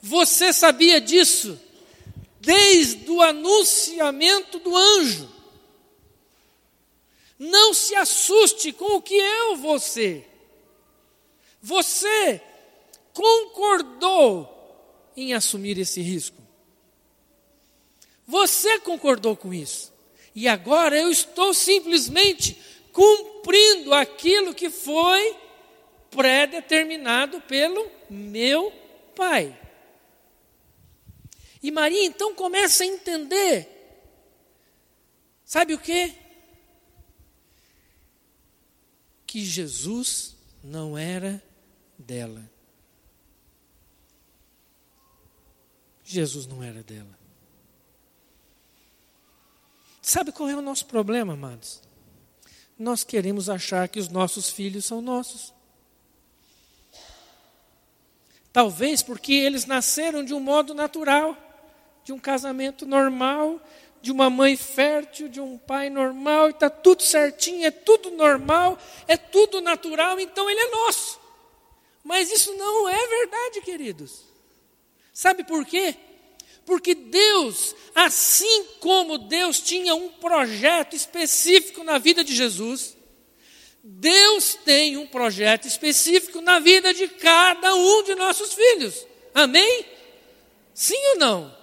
Você 0.01 0.53
sabia 0.53 1.01
disso? 1.01 1.59
Desde 2.39 3.11
o 3.11 3.21
anunciamento 3.21 4.59
do 4.59 4.73
anjo. 4.73 5.29
Não 7.37 7.73
se 7.73 7.93
assuste 7.95 8.71
com 8.71 8.95
o 8.95 9.01
que 9.01 9.13
eu 9.13 9.57
vou 9.57 9.77
ser. 9.77 10.25
Você 11.61 12.41
concordou 13.13 14.47
em 15.17 15.33
assumir 15.33 15.77
esse 15.77 15.99
risco. 15.99 16.40
Você 18.31 18.79
concordou 18.79 19.35
com 19.35 19.53
isso. 19.53 19.91
E 20.33 20.47
agora 20.47 20.97
eu 20.97 21.11
estou 21.11 21.53
simplesmente 21.53 22.57
cumprindo 22.93 23.93
aquilo 23.93 24.55
que 24.55 24.69
foi 24.69 25.35
pré-determinado 26.09 27.41
pelo 27.41 27.91
meu 28.09 28.71
Pai. 29.13 29.59
E 31.61 31.69
Maria 31.71 32.05
então 32.05 32.33
começa 32.33 32.83
a 32.83 32.87
entender. 32.87 33.67
Sabe 35.43 35.73
o 35.73 35.77
que? 35.77 36.15
Que 39.27 39.43
Jesus 39.43 40.37
não 40.63 40.97
era 40.97 41.43
dela. 41.99 42.49
Jesus 46.05 46.47
não 46.47 46.63
era 46.63 46.81
dela. 46.81 47.20
Sabe 50.11 50.33
qual 50.33 50.49
é 50.49 50.55
o 50.57 50.61
nosso 50.61 50.87
problema, 50.87 51.35
amados? 51.35 51.81
Nós 52.77 53.01
queremos 53.01 53.49
achar 53.49 53.87
que 53.87 53.97
os 53.97 54.09
nossos 54.09 54.49
filhos 54.49 54.83
são 54.83 55.01
nossos. 55.01 55.53
Talvez 58.51 59.01
porque 59.01 59.31
eles 59.31 59.65
nasceram 59.65 60.21
de 60.21 60.33
um 60.33 60.39
modo 60.41 60.73
natural, 60.73 61.37
de 62.03 62.11
um 62.11 62.19
casamento 62.19 62.85
normal, 62.85 63.57
de 64.01 64.11
uma 64.11 64.29
mãe 64.29 64.57
fértil, 64.57 65.29
de 65.29 65.39
um 65.39 65.57
pai 65.57 65.89
normal, 65.89 66.47
e 66.47 66.51
está 66.51 66.69
tudo 66.69 67.03
certinho, 67.03 67.65
é 67.65 67.71
tudo 67.71 68.11
normal, 68.11 68.77
é 69.07 69.15
tudo 69.15 69.61
natural, 69.61 70.19
então 70.19 70.49
ele 70.49 70.59
é 70.59 70.71
nosso. 70.71 71.21
Mas 72.03 72.29
isso 72.29 72.53
não 72.57 72.89
é 72.89 73.07
verdade, 73.07 73.61
queridos. 73.61 74.25
Sabe 75.13 75.45
por 75.45 75.65
quê? 75.65 75.95
Porque 76.71 76.95
Deus, 76.95 77.75
assim 77.93 78.63
como 78.79 79.17
Deus 79.17 79.59
tinha 79.59 79.93
um 79.93 80.07
projeto 80.07 80.95
específico 80.95 81.83
na 81.83 81.97
vida 81.97 82.23
de 82.23 82.33
Jesus, 82.33 82.95
Deus 83.83 84.55
tem 84.63 84.95
um 84.95 85.05
projeto 85.05 85.67
específico 85.67 86.39
na 86.39 86.59
vida 86.59 86.93
de 86.93 87.09
cada 87.09 87.75
um 87.75 88.03
de 88.03 88.15
nossos 88.15 88.53
filhos. 88.53 89.05
Amém? 89.33 89.85
Sim 90.73 90.95
ou 91.09 91.17
não? 91.17 91.57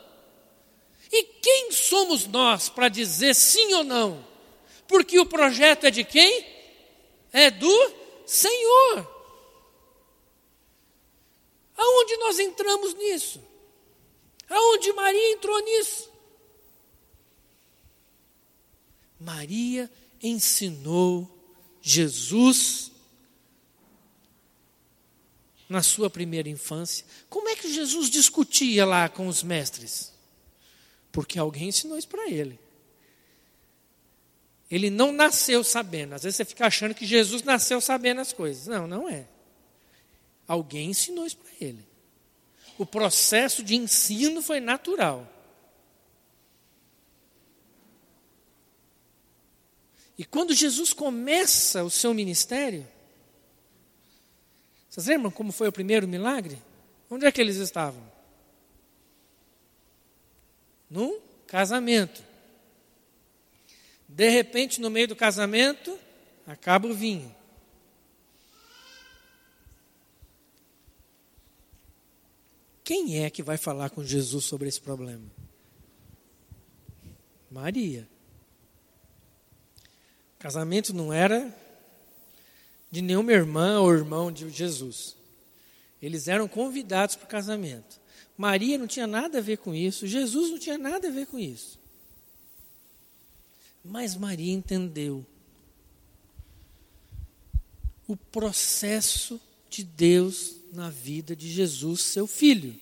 E 1.10 1.22
quem 1.22 1.72
somos 1.72 2.26
nós 2.26 2.68
para 2.68 2.90
dizer 2.90 3.34
sim 3.34 3.72
ou 3.76 3.84
não? 3.84 4.22
Porque 4.86 5.18
o 5.18 5.24
projeto 5.24 5.84
é 5.84 5.90
de 5.90 6.04
quem? 6.04 6.46
É 7.32 7.50
do 7.50 7.92
Senhor. 8.26 9.10
Aonde 11.78 12.16
nós 12.18 12.38
entramos 12.38 12.92
nisso? 12.92 13.48
Aonde 14.68 14.92
Maria 14.92 15.32
entrou 15.32 15.58
nisso? 15.64 16.10
Maria 19.18 19.90
ensinou 20.22 21.28
Jesus 21.80 22.92
na 25.68 25.82
sua 25.82 26.10
primeira 26.10 26.48
infância. 26.48 27.04
Como 27.28 27.48
é 27.48 27.56
que 27.56 27.72
Jesus 27.72 28.10
discutia 28.10 28.84
lá 28.84 29.08
com 29.08 29.26
os 29.26 29.42
mestres? 29.42 30.12
Porque 31.10 31.38
alguém 31.38 31.68
ensinou 31.68 31.96
isso 31.96 32.08
para 32.08 32.28
ele. 32.30 32.60
Ele 34.70 34.90
não 34.90 35.12
nasceu 35.12 35.64
sabendo. 35.64 36.14
Às 36.14 36.24
vezes 36.24 36.36
você 36.36 36.44
fica 36.44 36.66
achando 36.66 36.94
que 36.94 37.06
Jesus 37.06 37.42
nasceu 37.42 37.80
sabendo 37.80 38.20
as 38.20 38.34
coisas. 38.34 38.66
Não, 38.66 38.86
não 38.86 39.08
é. 39.08 39.26
Alguém 40.46 40.90
ensinou 40.90 41.26
isso 41.26 41.38
para 41.38 41.52
ele. 41.58 41.87
O 42.78 42.86
processo 42.86 43.62
de 43.62 43.74
ensino 43.74 44.40
foi 44.40 44.60
natural. 44.60 45.26
E 50.16 50.24
quando 50.24 50.54
Jesus 50.54 50.92
começa 50.92 51.82
o 51.82 51.90
seu 51.90 52.14
ministério, 52.14 52.86
vocês 54.88 55.06
lembram 55.06 55.30
como 55.30 55.52
foi 55.52 55.68
o 55.68 55.72
primeiro 55.72 56.08
milagre? 56.08 56.60
Onde 57.10 57.26
é 57.26 57.32
que 57.32 57.40
eles 57.40 57.56
estavam? 57.56 58.02
Num 60.88 61.20
casamento. 61.46 62.22
De 64.08 64.28
repente, 64.28 64.80
no 64.80 64.88
meio 64.88 65.08
do 65.08 65.16
casamento, 65.16 65.98
acaba 66.46 66.88
o 66.88 66.94
vinho. 66.94 67.34
Quem 72.88 73.22
é 73.22 73.28
que 73.28 73.42
vai 73.42 73.58
falar 73.58 73.90
com 73.90 74.02
Jesus 74.02 74.46
sobre 74.46 74.66
esse 74.66 74.80
problema? 74.80 75.30
Maria. 77.50 78.08
O 80.34 80.38
casamento 80.38 80.94
não 80.94 81.12
era 81.12 81.54
de 82.90 83.02
nenhuma 83.02 83.30
irmã 83.30 83.78
ou 83.80 83.92
irmão 83.92 84.32
de 84.32 84.48
Jesus. 84.48 85.14
Eles 86.00 86.28
eram 86.28 86.48
convidados 86.48 87.14
para 87.14 87.26
o 87.26 87.28
casamento. 87.28 88.00
Maria 88.38 88.78
não 88.78 88.86
tinha 88.86 89.06
nada 89.06 89.36
a 89.36 89.42
ver 89.42 89.58
com 89.58 89.74
isso, 89.74 90.06
Jesus 90.06 90.50
não 90.50 90.58
tinha 90.58 90.78
nada 90.78 91.08
a 91.08 91.10
ver 91.10 91.26
com 91.26 91.38
isso. 91.38 91.78
Mas 93.84 94.16
Maria 94.16 94.54
entendeu 94.54 95.26
o 98.06 98.16
processo 98.16 99.38
de 99.68 99.84
Deus 99.84 100.57
na 100.72 100.90
vida 100.90 101.34
de 101.34 101.48
Jesus, 101.50 102.00
seu 102.00 102.26
filho. 102.26 102.74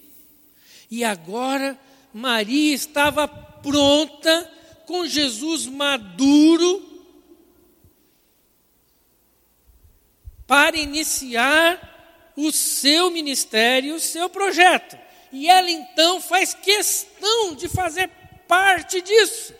E 0.90 1.04
agora 1.04 1.78
Maria 2.12 2.74
estava 2.74 3.26
pronta, 3.28 4.52
com 4.86 5.06
Jesus 5.06 5.66
maduro, 5.66 6.82
para 10.46 10.76
iniciar 10.76 12.32
o 12.36 12.52
seu 12.52 13.10
ministério, 13.10 13.96
o 13.96 14.00
seu 14.00 14.28
projeto. 14.28 14.96
E 15.32 15.48
ela 15.48 15.68
então 15.68 16.20
faz 16.20 16.54
questão 16.54 17.54
de 17.54 17.68
fazer 17.68 18.08
parte 18.46 19.00
disso. 19.02 19.52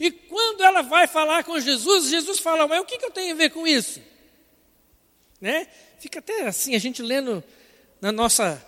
E 0.00 0.10
quando 0.10 0.64
ela 0.64 0.82
vai 0.82 1.06
falar 1.06 1.44
com 1.44 1.60
Jesus, 1.60 2.10
Jesus 2.10 2.40
fala: 2.40 2.66
Mas 2.66 2.80
o 2.80 2.84
que, 2.84 3.02
eu 3.02 3.10
tenho 3.10 3.32
a 3.32 3.38
ver 3.38 3.50
com 3.50 3.66
isso? 3.66 4.00
Né? 5.40 5.68
Fica 5.98 6.18
até 6.18 6.46
assim, 6.46 6.74
a 6.74 6.78
gente 6.78 7.00
lendo 7.00 7.42
na 8.04 8.12
nossa 8.12 8.62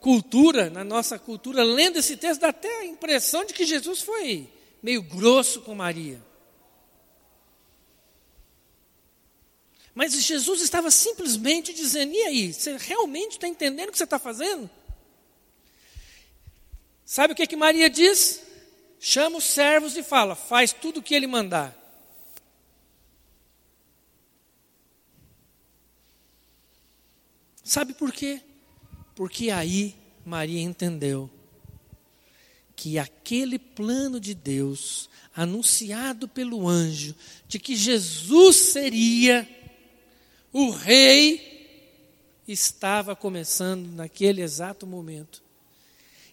cultura, 0.00 0.68
na 0.68 0.82
nossa 0.82 1.16
cultura, 1.16 1.62
lendo 1.62 2.00
esse 2.00 2.16
texto, 2.16 2.40
dá 2.40 2.48
até 2.48 2.80
a 2.80 2.84
impressão 2.84 3.44
de 3.44 3.54
que 3.54 3.64
Jesus 3.64 4.00
foi 4.00 4.52
meio 4.82 5.00
grosso 5.00 5.60
com 5.60 5.76
Maria. 5.76 6.20
Mas 9.94 10.12
Jesus 10.14 10.60
estava 10.60 10.90
simplesmente 10.90 11.72
dizendo: 11.72 12.12
e 12.12 12.22
aí, 12.22 12.52
você 12.52 12.76
realmente 12.78 13.34
está 13.34 13.46
entendendo 13.46 13.90
o 13.90 13.92
que 13.92 13.98
você 13.98 14.02
está 14.02 14.18
fazendo? 14.18 14.68
Sabe 17.04 17.32
o 17.32 17.36
que, 17.36 17.46
que 17.46 17.54
Maria 17.54 17.88
diz? 17.88 18.42
Chama 18.98 19.38
os 19.38 19.44
servos 19.44 19.96
e 19.96 20.02
fala: 20.02 20.34
faz 20.34 20.72
tudo 20.72 20.98
o 20.98 21.02
que 21.02 21.14
ele 21.14 21.28
mandar. 21.28 21.78
Sabe 27.62 27.94
por 27.94 28.10
quê? 28.10 28.42
Porque 29.20 29.50
aí 29.50 29.94
Maria 30.24 30.62
entendeu 30.62 31.28
que 32.74 32.98
aquele 32.98 33.58
plano 33.58 34.18
de 34.18 34.32
Deus, 34.32 35.10
anunciado 35.36 36.26
pelo 36.26 36.66
anjo, 36.66 37.14
de 37.46 37.58
que 37.58 37.76
Jesus 37.76 38.56
seria 38.56 39.46
o 40.50 40.70
rei 40.70 42.40
estava 42.48 43.14
começando 43.14 43.88
naquele 43.88 44.40
exato 44.40 44.86
momento. 44.86 45.42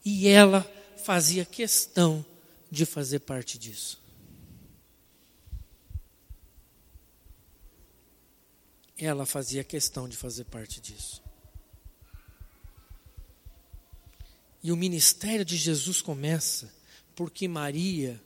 E 0.06 0.30
ela 0.30 0.66
fazia 1.04 1.44
questão 1.44 2.26
de 2.72 2.86
fazer 2.86 3.20
parte 3.20 3.58
disso. 3.58 4.02
Ela 8.98 9.26
fazia 9.26 9.62
questão 9.62 10.08
de 10.08 10.16
fazer 10.16 10.46
parte 10.46 10.80
disso. 10.80 11.27
E 14.68 14.72
o 14.72 14.76
ministério 14.76 15.46
de 15.46 15.56
Jesus 15.56 16.02
começa 16.02 16.70
porque 17.16 17.48
Maria 17.48 18.22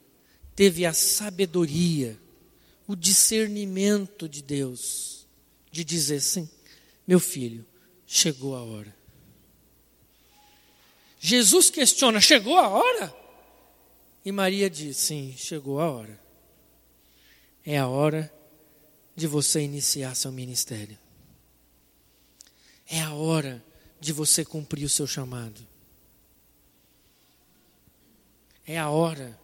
teve 0.55 0.87
a 0.87 0.91
sabedoria, 0.91 2.19
o 2.87 2.95
discernimento 2.95 4.27
de 4.27 4.41
Deus 4.41 5.27
de 5.71 5.83
dizer 5.83 6.15
assim: 6.15 6.49
meu 7.05 7.19
filho, 7.19 7.63
chegou 8.07 8.55
a 8.55 8.63
hora. 8.63 8.95
Jesus 11.19 11.69
questiona: 11.69 12.19
chegou 12.19 12.57
a 12.57 12.69
hora? 12.69 13.15
E 14.25 14.31
Maria 14.31 14.67
diz: 14.67 14.97
sim, 14.97 15.35
chegou 15.37 15.79
a 15.79 15.91
hora. 15.91 16.19
É 17.63 17.77
a 17.77 17.87
hora 17.87 18.33
de 19.15 19.27
você 19.27 19.61
iniciar 19.61 20.15
seu 20.15 20.31
ministério. 20.31 20.97
É 22.87 22.99
a 22.99 23.13
hora 23.13 23.63
de 23.99 24.11
você 24.11 24.43
cumprir 24.43 24.85
o 24.85 24.89
seu 24.89 25.05
chamado. 25.05 25.69
É 28.65 28.77
a 28.77 28.89
hora 28.89 29.39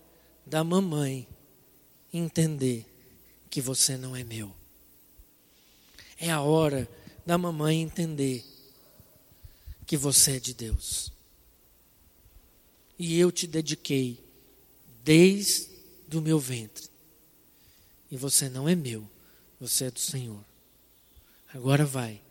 da 0.45 0.63
mamãe 0.63 1.27
entender 2.13 2.85
que 3.49 3.61
você 3.61 3.97
não 3.97 4.15
é 4.15 4.23
meu. 4.23 4.53
É 6.19 6.29
a 6.31 6.41
hora 6.41 6.89
da 7.25 7.37
mamãe 7.37 7.81
entender 7.81 8.43
que 9.85 9.97
você 9.97 10.37
é 10.37 10.39
de 10.39 10.53
Deus. 10.53 11.11
E 12.99 13.17
eu 13.19 13.31
te 13.31 13.45
dediquei 13.45 14.23
desde 15.03 15.69
o 16.13 16.21
meu 16.21 16.39
ventre. 16.39 16.89
E 18.09 18.17
você 18.17 18.49
não 18.49 18.67
é 18.67 18.75
meu, 18.75 19.07
você 19.59 19.85
é 19.85 19.91
do 19.91 19.99
Senhor. 19.99 20.43
Agora 21.53 21.85
vai 21.85 22.21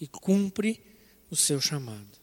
e 0.00 0.06
cumpre 0.06 0.82
o 1.30 1.36
seu 1.36 1.60
chamado. 1.60 2.17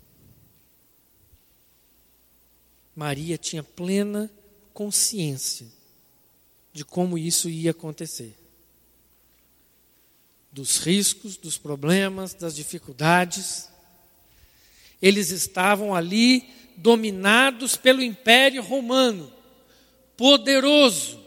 Maria 2.96 3.38
tinha 3.38 3.64
plena 3.64 4.32
consciência 4.74 5.68
de 6.72 6.84
como 6.84 7.18
isso 7.18 7.50
ia 7.50 7.72
acontecer 7.72 8.36
dos 10.56 10.78
riscos, 10.78 11.36
dos 11.36 11.58
problemas, 11.58 12.34
das 12.34 12.56
dificuldades. 12.56 13.68
Eles 15.02 15.30
estavam 15.30 15.94
ali 15.94 16.50
dominados 16.78 17.76
pelo 17.76 18.02
Império 18.02 18.64
Romano, 18.64 19.30
poderoso, 20.16 21.22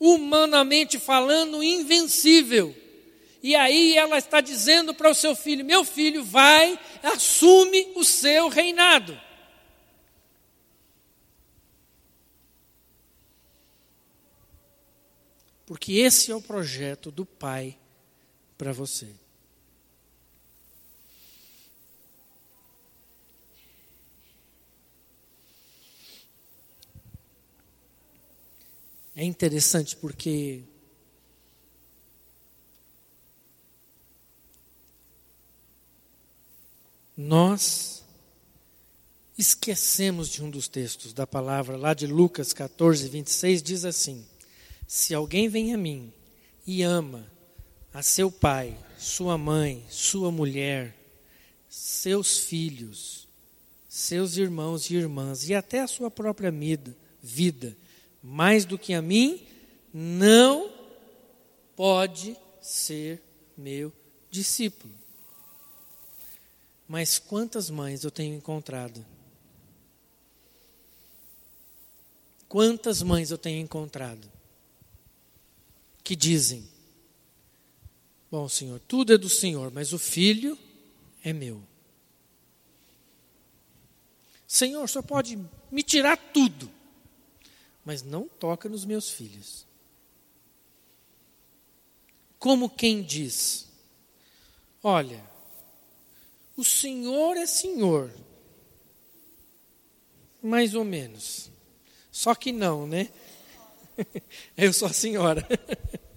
humanamente 0.00 0.98
falando, 0.98 1.62
invencível. 1.62 2.74
E 3.42 3.54
aí 3.54 3.94
ela 3.98 4.16
está 4.16 4.40
dizendo 4.40 4.94
para 4.94 5.10
o 5.10 5.14
seu 5.14 5.36
filho: 5.36 5.62
Meu 5.62 5.84
filho, 5.84 6.24
vai, 6.24 6.80
assume 7.02 7.88
o 7.96 8.02
seu 8.02 8.48
reinado. 8.48 9.20
Porque 15.68 15.92
esse 15.92 16.32
é 16.32 16.34
o 16.34 16.40
projeto 16.40 17.10
do 17.10 17.26
Pai 17.26 17.78
para 18.56 18.72
você. 18.72 19.06
É 29.14 29.22
interessante 29.22 29.94
porque 29.94 30.62
nós 37.14 38.02
esquecemos 39.36 40.30
de 40.30 40.42
um 40.42 40.48
dos 40.48 40.66
textos 40.66 41.12
da 41.12 41.26
palavra 41.26 41.76
lá 41.76 41.92
de 41.92 42.06
Lucas 42.06 42.54
14, 42.54 43.06
26, 43.06 43.62
diz 43.62 43.84
assim: 43.84 44.26
Se 44.88 45.14
alguém 45.14 45.50
vem 45.50 45.74
a 45.74 45.76
mim 45.76 46.10
e 46.66 46.82
ama 46.82 47.30
a 47.92 48.02
seu 48.02 48.32
pai, 48.32 48.74
sua 48.96 49.36
mãe, 49.36 49.84
sua 49.90 50.32
mulher, 50.32 50.96
seus 51.68 52.38
filhos, 52.38 53.28
seus 53.86 54.38
irmãos 54.38 54.88
e 54.88 54.96
irmãs 54.96 55.46
e 55.46 55.54
até 55.54 55.80
a 55.80 55.86
sua 55.86 56.10
própria 56.10 56.50
vida, 57.22 57.76
mais 58.22 58.64
do 58.64 58.78
que 58.78 58.94
a 58.94 59.02
mim, 59.02 59.46
não 59.92 60.72
pode 61.76 62.34
ser 62.62 63.22
meu 63.58 63.92
discípulo. 64.30 64.94
Mas 66.88 67.18
quantas 67.18 67.68
mães 67.68 68.04
eu 68.04 68.10
tenho 68.10 68.34
encontrado? 68.34 69.04
Quantas 72.48 73.02
mães 73.02 73.30
eu 73.30 73.36
tenho 73.36 73.60
encontrado 73.60 74.37
que 76.08 76.16
dizem: 76.16 76.66
Bom, 78.30 78.48
Senhor, 78.48 78.80
tudo 78.88 79.12
é 79.12 79.18
do 79.18 79.28
Senhor, 79.28 79.70
mas 79.70 79.92
o 79.92 79.98
filho 79.98 80.58
é 81.22 81.34
meu. 81.34 81.62
Senhor, 84.46 84.88
Senhor 84.88 85.02
pode 85.02 85.38
me 85.70 85.82
tirar 85.82 86.16
tudo, 86.16 86.70
mas 87.84 88.02
não 88.02 88.26
toca 88.26 88.70
nos 88.70 88.86
meus 88.86 89.10
filhos. 89.10 89.66
Como 92.38 92.70
quem 92.70 93.02
diz: 93.02 93.68
Olha, 94.82 95.22
o 96.56 96.64
Senhor 96.64 97.36
é 97.36 97.44
Senhor. 97.44 98.10
Mais 100.42 100.74
ou 100.74 100.86
menos. 100.86 101.50
Só 102.10 102.34
que 102.34 102.50
não, 102.50 102.86
né? 102.86 103.10
Eu 104.56 104.72
sou 104.72 104.88
a 104.88 104.92
senhora. 104.92 105.46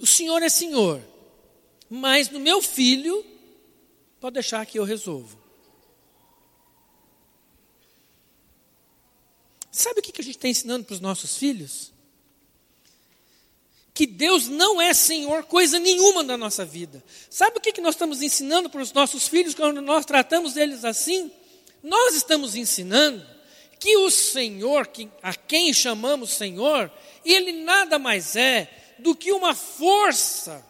O 0.00 0.06
Senhor 0.06 0.40
é 0.44 0.48
Senhor, 0.48 1.02
mas 1.90 2.30
no 2.30 2.38
meu 2.38 2.62
filho, 2.62 3.26
pode 4.20 4.34
deixar 4.34 4.64
que 4.64 4.78
eu 4.78 4.84
resolvo. 4.84 5.36
Sabe 9.72 9.98
o 9.98 10.02
que 10.02 10.20
a 10.20 10.22
gente 10.22 10.36
está 10.36 10.46
ensinando 10.46 10.84
para 10.84 10.94
os 10.94 11.00
nossos 11.00 11.36
filhos? 11.36 11.92
que 13.98 14.06
Deus 14.06 14.46
não 14.46 14.80
é 14.80 14.94
Senhor 14.94 15.42
coisa 15.42 15.80
nenhuma 15.80 16.22
na 16.22 16.36
nossa 16.36 16.64
vida. 16.64 17.02
Sabe 17.28 17.58
o 17.58 17.60
que 17.60 17.80
nós 17.80 17.96
estamos 17.96 18.22
ensinando 18.22 18.70
para 18.70 18.80
os 18.80 18.92
nossos 18.92 19.26
filhos 19.26 19.56
quando 19.56 19.82
nós 19.82 20.06
tratamos 20.06 20.56
eles 20.56 20.84
assim? 20.84 21.32
Nós 21.82 22.14
estamos 22.14 22.54
ensinando 22.54 23.26
que 23.78 23.96
o 23.96 24.10
Senhor, 24.10 24.88
a 25.22 25.34
quem 25.34 25.72
chamamos 25.72 26.30
Senhor, 26.30 26.90
ele 27.24 27.52
nada 27.52 27.98
mais 27.98 28.36
é 28.36 28.68
do 28.98 29.14
que 29.14 29.32
uma 29.32 29.54
força, 29.54 30.64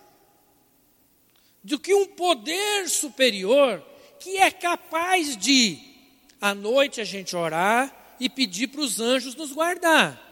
do 1.62 1.78
que 1.78 1.94
um 1.94 2.06
poder 2.06 2.88
superior 2.88 3.82
que 4.18 4.36
é 4.36 4.50
capaz 4.50 5.36
de, 5.36 5.78
à 6.40 6.54
noite, 6.54 7.00
a 7.00 7.04
gente 7.04 7.36
orar 7.36 8.16
e 8.18 8.28
pedir 8.28 8.68
para 8.68 8.80
os 8.80 9.00
anjos 9.00 9.34
nos 9.34 9.52
guardar. 9.52 10.24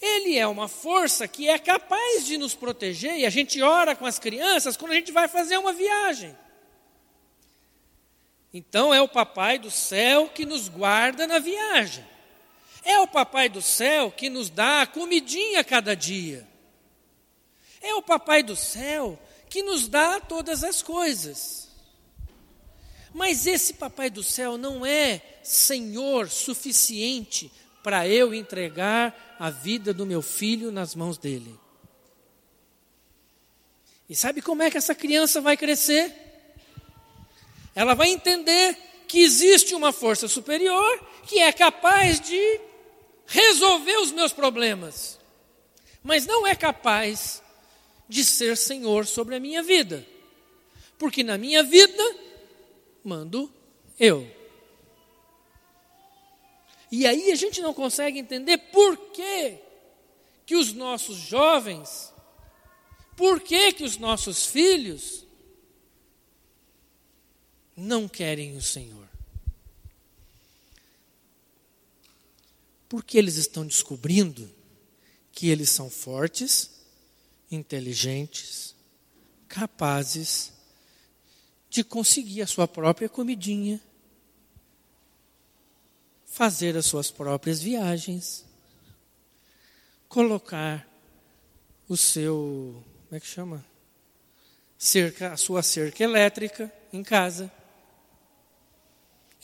Ele 0.00 0.36
é 0.36 0.46
uma 0.46 0.68
força 0.68 1.28
que 1.28 1.48
é 1.48 1.58
capaz 1.58 2.26
de 2.26 2.36
nos 2.36 2.54
proteger, 2.54 3.18
e 3.18 3.26
a 3.26 3.30
gente 3.30 3.60
ora 3.62 3.94
com 3.94 4.06
as 4.06 4.18
crianças 4.18 4.76
quando 4.76 4.92
a 4.92 4.96
gente 4.96 5.12
vai 5.12 5.28
fazer 5.28 5.56
uma 5.58 5.72
viagem. 5.72 6.34
Então 8.54 8.94
é 8.94 9.02
o 9.02 9.08
Papai 9.08 9.58
do 9.58 9.68
céu 9.68 10.28
que 10.28 10.46
nos 10.46 10.68
guarda 10.68 11.26
na 11.26 11.40
viagem. 11.40 12.04
É 12.84 13.00
o 13.00 13.08
Papai 13.08 13.48
do 13.48 13.60
céu 13.60 14.12
que 14.12 14.30
nos 14.30 14.48
dá 14.48 14.82
a 14.82 14.86
comidinha 14.86 15.64
cada 15.64 15.96
dia. 15.96 16.46
É 17.82 17.92
o 17.96 18.02
Papai 18.02 18.44
do 18.44 18.54
céu 18.54 19.18
que 19.50 19.60
nos 19.60 19.88
dá 19.88 20.20
todas 20.20 20.62
as 20.62 20.82
coisas. 20.82 21.68
Mas 23.12 23.44
esse 23.44 23.74
Papai 23.74 24.08
do 24.08 24.22
céu 24.22 24.56
não 24.56 24.86
é 24.86 25.20
Senhor 25.42 26.30
suficiente 26.30 27.50
para 27.82 28.06
eu 28.06 28.32
entregar 28.32 29.36
a 29.36 29.50
vida 29.50 29.92
do 29.92 30.06
meu 30.06 30.22
filho 30.22 30.70
nas 30.70 30.94
mãos 30.94 31.18
dele. 31.18 31.58
E 34.08 34.14
sabe 34.14 34.40
como 34.40 34.62
é 34.62 34.70
que 34.70 34.78
essa 34.78 34.94
criança 34.94 35.40
vai 35.40 35.56
crescer? 35.56 36.23
Ela 37.74 37.94
vai 37.94 38.10
entender 38.10 38.76
que 39.08 39.20
existe 39.20 39.74
uma 39.74 39.92
força 39.92 40.28
superior 40.28 41.00
que 41.26 41.38
é 41.38 41.52
capaz 41.52 42.20
de 42.20 42.60
resolver 43.26 43.96
os 43.98 44.12
meus 44.12 44.32
problemas, 44.32 45.18
mas 46.02 46.26
não 46.26 46.46
é 46.46 46.54
capaz 46.54 47.42
de 48.08 48.24
ser 48.24 48.56
senhor 48.56 49.06
sobre 49.06 49.34
a 49.34 49.40
minha 49.40 49.62
vida, 49.62 50.06
porque 50.98 51.24
na 51.24 51.38
minha 51.38 51.62
vida 51.62 52.16
mando 53.02 53.52
eu. 53.98 54.30
E 56.90 57.06
aí 57.06 57.32
a 57.32 57.34
gente 57.34 57.60
não 57.60 57.74
consegue 57.74 58.18
entender 58.18 58.58
por 58.58 58.96
que, 59.10 59.58
que 60.46 60.54
os 60.54 60.72
nossos 60.72 61.16
jovens, 61.16 62.12
por 63.16 63.40
que, 63.40 63.72
que 63.72 63.84
os 63.84 63.96
nossos 63.96 64.46
filhos 64.46 65.23
não 67.76 68.08
querem 68.08 68.56
o 68.56 68.62
Senhor. 68.62 69.08
Porque 72.88 73.18
eles 73.18 73.36
estão 73.36 73.66
descobrindo 73.66 74.50
que 75.32 75.48
eles 75.48 75.70
são 75.70 75.90
fortes, 75.90 76.70
inteligentes, 77.50 78.74
capazes 79.48 80.52
de 81.68 81.82
conseguir 81.82 82.42
a 82.42 82.46
sua 82.46 82.68
própria 82.68 83.08
comidinha 83.08 83.80
fazer 86.34 86.76
as 86.76 86.86
suas 86.86 87.12
próprias 87.12 87.62
viagens, 87.62 88.44
colocar 90.08 90.84
o 91.88 91.96
seu, 91.96 92.82
como 93.04 93.16
é 93.16 93.20
que 93.20 93.26
chama? 93.26 93.64
Cerca, 94.76 95.32
a 95.32 95.36
sua 95.36 95.62
cerca 95.62 96.02
elétrica 96.02 96.72
em 96.92 97.04
casa. 97.04 97.52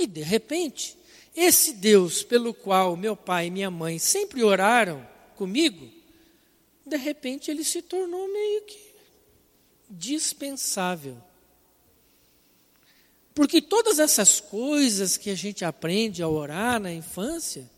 E 0.01 0.07
de 0.07 0.23
repente, 0.23 0.97
esse 1.37 1.75
Deus 1.75 2.23
pelo 2.23 2.55
qual 2.55 2.97
meu 2.97 3.15
pai 3.15 3.49
e 3.49 3.51
minha 3.51 3.71
mãe 3.71 3.99
sempre 3.99 4.43
oraram 4.43 5.07
comigo, 5.37 5.93
de 6.87 6.97
repente 6.97 7.51
ele 7.51 7.63
se 7.63 7.83
tornou 7.83 8.27
meio 8.33 8.63
que 8.63 8.81
dispensável. 9.91 11.23
Porque 13.35 13.61
todas 13.61 13.99
essas 13.99 14.41
coisas 14.41 15.19
que 15.19 15.29
a 15.29 15.35
gente 15.35 15.67
aprende 15.67 16.23
a 16.23 16.29
orar 16.29 16.81
na 16.81 16.91
infância, 16.91 17.71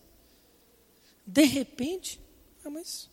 de 1.27 1.43
repente, 1.43 2.20
ah, 2.64 2.70
mas 2.70 3.11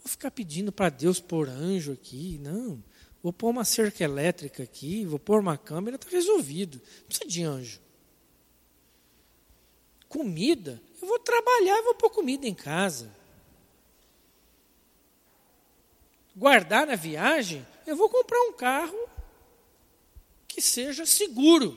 vou 0.00 0.08
ficar 0.08 0.30
pedindo 0.30 0.70
para 0.70 0.88
Deus 0.88 1.18
pôr 1.18 1.48
anjo 1.48 1.90
aqui, 1.90 2.38
não. 2.40 2.80
Vou 3.20 3.32
pôr 3.32 3.50
uma 3.50 3.64
cerca 3.64 4.04
elétrica 4.04 4.62
aqui, 4.62 5.04
vou 5.04 5.18
pôr 5.18 5.40
uma 5.40 5.58
câmera, 5.58 5.96
está 5.96 6.08
resolvido. 6.08 6.80
Não 7.00 7.06
precisa 7.08 7.28
de 7.28 7.42
anjo. 7.42 7.82
Comida, 10.12 10.78
eu 11.00 11.08
vou 11.08 11.18
trabalhar 11.18 11.80
vou 11.80 11.94
pôr 11.94 12.10
comida 12.10 12.46
em 12.46 12.54
casa. 12.54 13.10
Guardar 16.36 16.86
na 16.86 16.94
viagem, 16.94 17.66
eu 17.86 17.96
vou 17.96 18.10
comprar 18.10 18.38
um 18.42 18.52
carro 18.52 19.08
que 20.46 20.60
seja 20.60 21.06
seguro. 21.06 21.74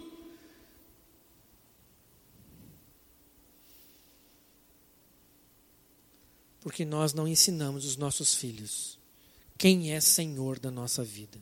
Porque 6.59 6.83
nós 6.83 7.13
não 7.13 7.25
ensinamos 7.25 7.85
os 7.85 7.95
nossos 7.95 8.35
filhos 8.35 8.99
quem 9.57 9.93
é 9.93 10.01
Senhor 10.01 10.59
da 10.59 10.69
nossa 10.69 11.05
vida. 11.05 11.41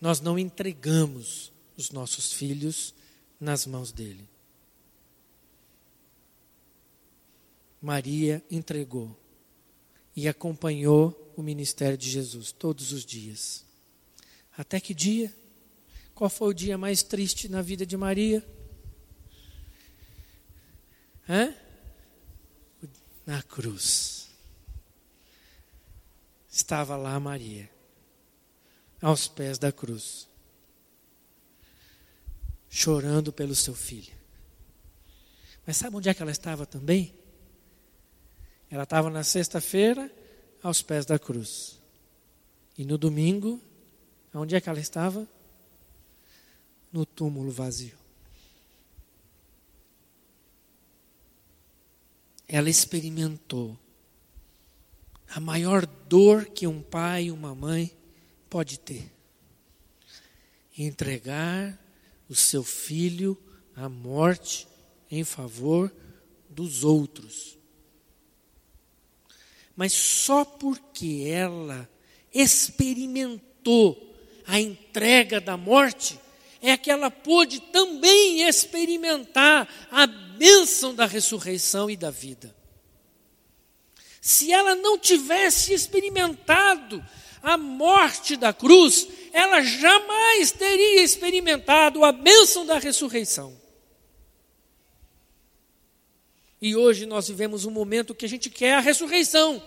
Nós 0.00 0.20
não 0.20 0.38
entregamos 0.38 1.50
os 1.76 1.90
nossos 1.90 2.32
filhos 2.32 2.94
nas 3.40 3.66
mãos 3.66 3.90
dele. 3.90 4.31
Maria 7.82 8.40
entregou 8.48 9.18
e 10.14 10.28
acompanhou 10.28 11.34
o 11.36 11.42
ministério 11.42 11.98
de 11.98 12.08
Jesus 12.08 12.52
todos 12.52 12.92
os 12.92 13.04
dias. 13.04 13.64
Até 14.56 14.78
que 14.78 14.94
dia? 14.94 15.34
Qual 16.14 16.30
foi 16.30 16.50
o 16.50 16.54
dia 16.54 16.78
mais 16.78 17.02
triste 17.02 17.48
na 17.48 17.60
vida 17.60 17.84
de 17.84 17.96
Maria? 17.96 18.46
Hã? 21.28 21.52
Na 23.26 23.42
cruz. 23.42 24.28
Estava 26.48 26.96
lá 26.96 27.18
Maria, 27.18 27.68
aos 29.00 29.26
pés 29.26 29.58
da 29.58 29.72
cruz, 29.72 30.28
chorando 32.68 33.32
pelo 33.32 33.54
seu 33.56 33.74
filho. 33.74 34.12
Mas 35.66 35.78
sabe 35.78 35.96
onde 35.96 36.10
é 36.10 36.14
que 36.14 36.20
ela 36.20 36.30
estava 36.30 36.66
também? 36.66 37.21
Ela 38.72 38.84
estava 38.84 39.10
na 39.10 39.22
sexta-feira 39.22 40.10
aos 40.62 40.80
pés 40.80 41.04
da 41.04 41.18
cruz. 41.18 41.78
E 42.78 42.86
no 42.86 42.96
domingo, 42.96 43.60
onde 44.32 44.56
é 44.56 44.62
que 44.62 44.68
ela 44.70 44.80
estava? 44.80 45.28
No 46.90 47.04
túmulo 47.04 47.50
vazio. 47.50 47.94
Ela 52.48 52.70
experimentou 52.70 53.78
a 55.28 55.38
maior 55.38 55.84
dor 55.84 56.46
que 56.46 56.66
um 56.66 56.80
pai 56.80 57.24
e 57.24 57.30
uma 57.30 57.54
mãe 57.54 57.94
pode 58.48 58.78
ter. 58.78 59.12
Entregar 60.78 61.78
o 62.26 62.34
seu 62.34 62.64
filho 62.64 63.36
à 63.76 63.86
morte 63.86 64.66
em 65.10 65.24
favor 65.24 65.94
dos 66.48 66.84
outros 66.84 67.60
mas 69.76 69.92
só 69.92 70.44
porque 70.44 71.24
ela 71.26 71.88
experimentou 72.32 74.14
a 74.46 74.60
entrega 74.60 75.40
da 75.40 75.56
morte, 75.56 76.18
é 76.60 76.76
que 76.76 76.90
ela 76.90 77.10
pôde 77.10 77.60
também 77.60 78.46
experimentar 78.48 79.68
a 79.90 80.06
bênção 80.06 80.94
da 80.94 81.06
ressurreição 81.06 81.90
e 81.90 81.96
da 81.96 82.10
vida. 82.10 82.54
Se 84.20 84.52
ela 84.52 84.74
não 84.74 84.96
tivesse 84.98 85.74
experimentado 85.74 87.04
a 87.42 87.56
morte 87.58 88.36
da 88.36 88.52
cruz, 88.52 89.08
ela 89.32 89.60
jamais 89.60 90.52
teria 90.52 91.02
experimentado 91.02 92.04
a 92.04 92.12
bênção 92.12 92.64
da 92.64 92.78
ressurreição. 92.78 93.60
E 96.62 96.76
hoje 96.76 97.06
nós 97.06 97.26
vivemos 97.26 97.64
um 97.64 97.72
momento 97.72 98.14
que 98.14 98.24
a 98.24 98.28
gente 98.28 98.48
quer 98.48 98.74
a 98.74 98.80
ressurreição, 98.80 99.60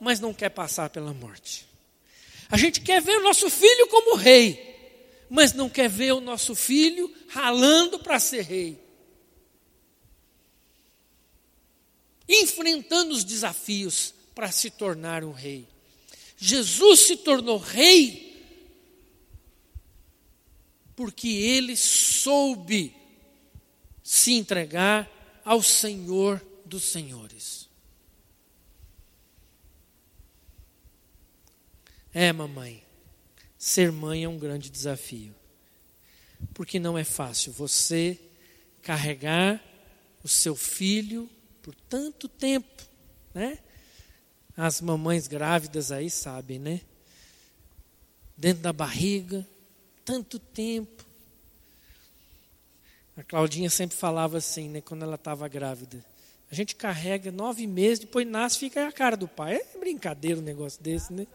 mas 0.00 0.18
não 0.18 0.34
quer 0.34 0.48
passar 0.48 0.90
pela 0.90 1.14
morte. 1.14 1.64
A 2.50 2.56
gente 2.56 2.80
quer 2.80 3.00
ver 3.00 3.18
o 3.18 3.22
nosso 3.22 3.48
filho 3.48 3.86
como 3.86 4.16
rei, 4.16 5.24
mas 5.30 5.52
não 5.52 5.68
quer 5.68 5.88
ver 5.88 6.10
o 6.10 6.20
nosso 6.20 6.56
filho 6.56 7.14
ralando 7.28 8.00
para 8.00 8.18
ser 8.18 8.42
rei. 8.42 8.82
Enfrentando 12.28 13.14
os 13.14 13.22
desafios 13.22 14.12
para 14.34 14.50
se 14.50 14.70
tornar 14.70 15.22
um 15.22 15.30
rei. 15.30 15.68
Jesus 16.36 17.00
se 17.06 17.16
tornou 17.16 17.58
rei 17.58 18.28
porque 20.96 21.28
ele 21.28 21.76
soube 21.76 22.92
se 24.02 24.32
entregar 24.32 25.19
ao 25.44 25.62
Senhor 25.62 26.44
dos 26.64 26.84
Senhores. 26.84 27.68
É, 32.12 32.32
mamãe, 32.32 32.82
ser 33.56 33.92
mãe 33.92 34.24
é 34.24 34.28
um 34.28 34.38
grande 34.38 34.68
desafio. 34.68 35.34
Porque 36.54 36.78
não 36.78 36.96
é 36.96 37.04
fácil 37.04 37.52
você 37.52 38.18
carregar 38.82 39.62
o 40.24 40.28
seu 40.28 40.56
filho 40.56 41.28
por 41.62 41.74
tanto 41.74 42.28
tempo, 42.28 42.82
né? 43.34 43.58
As 44.56 44.80
mamães 44.80 45.26
grávidas 45.26 45.92
aí 45.92 46.10
sabem, 46.10 46.58
né? 46.58 46.80
Dentro 48.36 48.62
da 48.62 48.72
barriga, 48.72 49.46
tanto 50.04 50.38
tempo. 50.38 51.04
A 53.20 53.22
Claudinha 53.22 53.68
sempre 53.68 53.94
falava 53.94 54.38
assim, 54.38 54.70
né, 54.70 54.80
quando 54.80 55.02
ela 55.02 55.16
estava 55.16 55.46
grávida. 55.46 56.02
A 56.50 56.54
gente 56.54 56.74
carrega 56.74 57.30
nove 57.30 57.66
meses, 57.66 57.98
depois 57.98 58.26
nasce 58.26 58.58
fica 58.58 58.88
a 58.88 58.90
cara 58.90 59.14
do 59.14 59.28
pai. 59.28 59.56
É 59.56 59.78
brincadeira 59.78 60.40
um 60.40 60.42
negócio 60.42 60.82
desse, 60.82 61.12
né? 61.12 61.26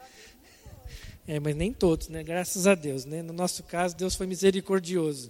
É, 1.27 1.39
mas 1.39 1.55
nem 1.55 1.71
todos, 1.71 2.07
né? 2.07 2.23
Graças 2.23 2.65
a 2.65 2.73
Deus, 2.73 3.05
né? 3.05 3.21
No 3.21 3.33
nosso 3.33 3.61
caso, 3.61 3.95
Deus 3.95 4.15
foi 4.15 4.25
misericordioso. 4.25 5.29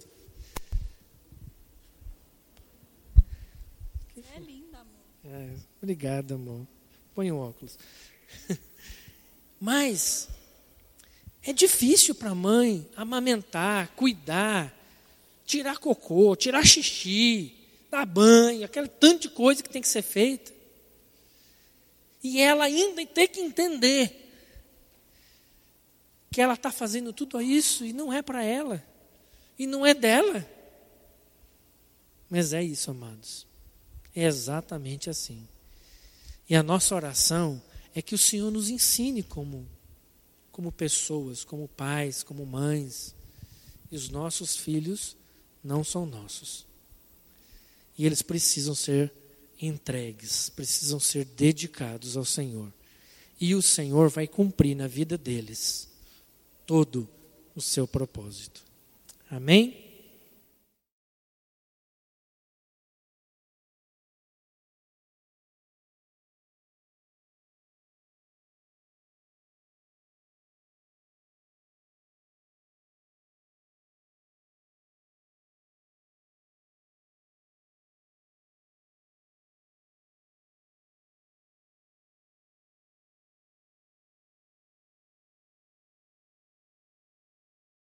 É 4.34 4.38
linda, 4.38 4.78
amor. 4.78 5.00
É, 5.26 5.50
obrigado, 5.82 6.34
amor. 6.36 6.66
Põe 7.14 7.30
um 7.30 7.38
óculos. 7.38 7.78
Mas 9.60 10.26
é 11.42 11.52
difícil 11.52 12.14
para 12.14 12.30
a 12.30 12.34
mãe 12.34 12.88
amamentar, 12.96 13.88
cuidar, 13.94 14.75
tirar 15.46 15.78
cocô, 15.78 16.34
tirar 16.34 16.66
xixi, 16.66 17.54
dar 17.90 18.04
banho, 18.04 18.64
aquele 18.64 18.88
tanto 18.88 19.22
de 19.22 19.30
coisa 19.30 19.62
que 19.62 19.70
tem 19.70 19.80
que 19.80 19.88
ser 19.88 20.02
feita. 20.02 20.52
E 22.22 22.40
ela 22.40 22.64
ainda 22.64 23.06
tem 23.06 23.28
que 23.28 23.40
entender 23.40 24.24
que 26.30 26.40
ela 26.40 26.54
está 26.54 26.72
fazendo 26.72 27.12
tudo 27.12 27.40
isso 27.40 27.84
e 27.84 27.92
não 27.92 28.12
é 28.12 28.20
para 28.20 28.42
ela, 28.42 28.84
e 29.56 29.66
não 29.66 29.86
é 29.86 29.94
dela. 29.94 30.44
Mas 32.28 32.52
é 32.52 32.62
isso, 32.62 32.90
amados. 32.90 33.46
É 34.14 34.24
exatamente 34.24 35.08
assim. 35.08 35.46
E 36.48 36.56
a 36.56 36.62
nossa 36.62 36.94
oração 36.94 37.62
é 37.94 38.02
que 38.02 38.14
o 38.14 38.18
Senhor 38.18 38.50
nos 38.50 38.68
ensine 38.68 39.22
como, 39.22 39.66
como 40.50 40.72
pessoas, 40.72 41.44
como 41.44 41.68
pais, 41.68 42.22
como 42.24 42.44
mães, 42.44 43.14
e 43.90 43.96
os 43.96 44.08
nossos 44.08 44.56
filhos 44.56 45.16
não 45.66 45.82
são 45.82 46.06
nossos. 46.06 46.64
E 47.98 48.06
eles 48.06 48.22
precisam 48.22 48.74
ser 48.74 49.12
entregues, 49.60 50.48
precisam 50.48 51.00
ser 51.00 51.24
dedicados 51.24 52.16
ao 52.16 52.24
Senhor. 52.24 52.72
E 53.40 53.54
o 53.54 53.60
Senhor 53.60 54.08
vai 54.08 54.26
cumprir 54.26 54.74
na 54.74 54.86
vida 54.86 55.18
deles 55.18 55.88
todo 56.66 57.08
o 57.54 57.60
seu 57.60 57.86
propósito. 57.86 58.62
Amém? 59.30 59.85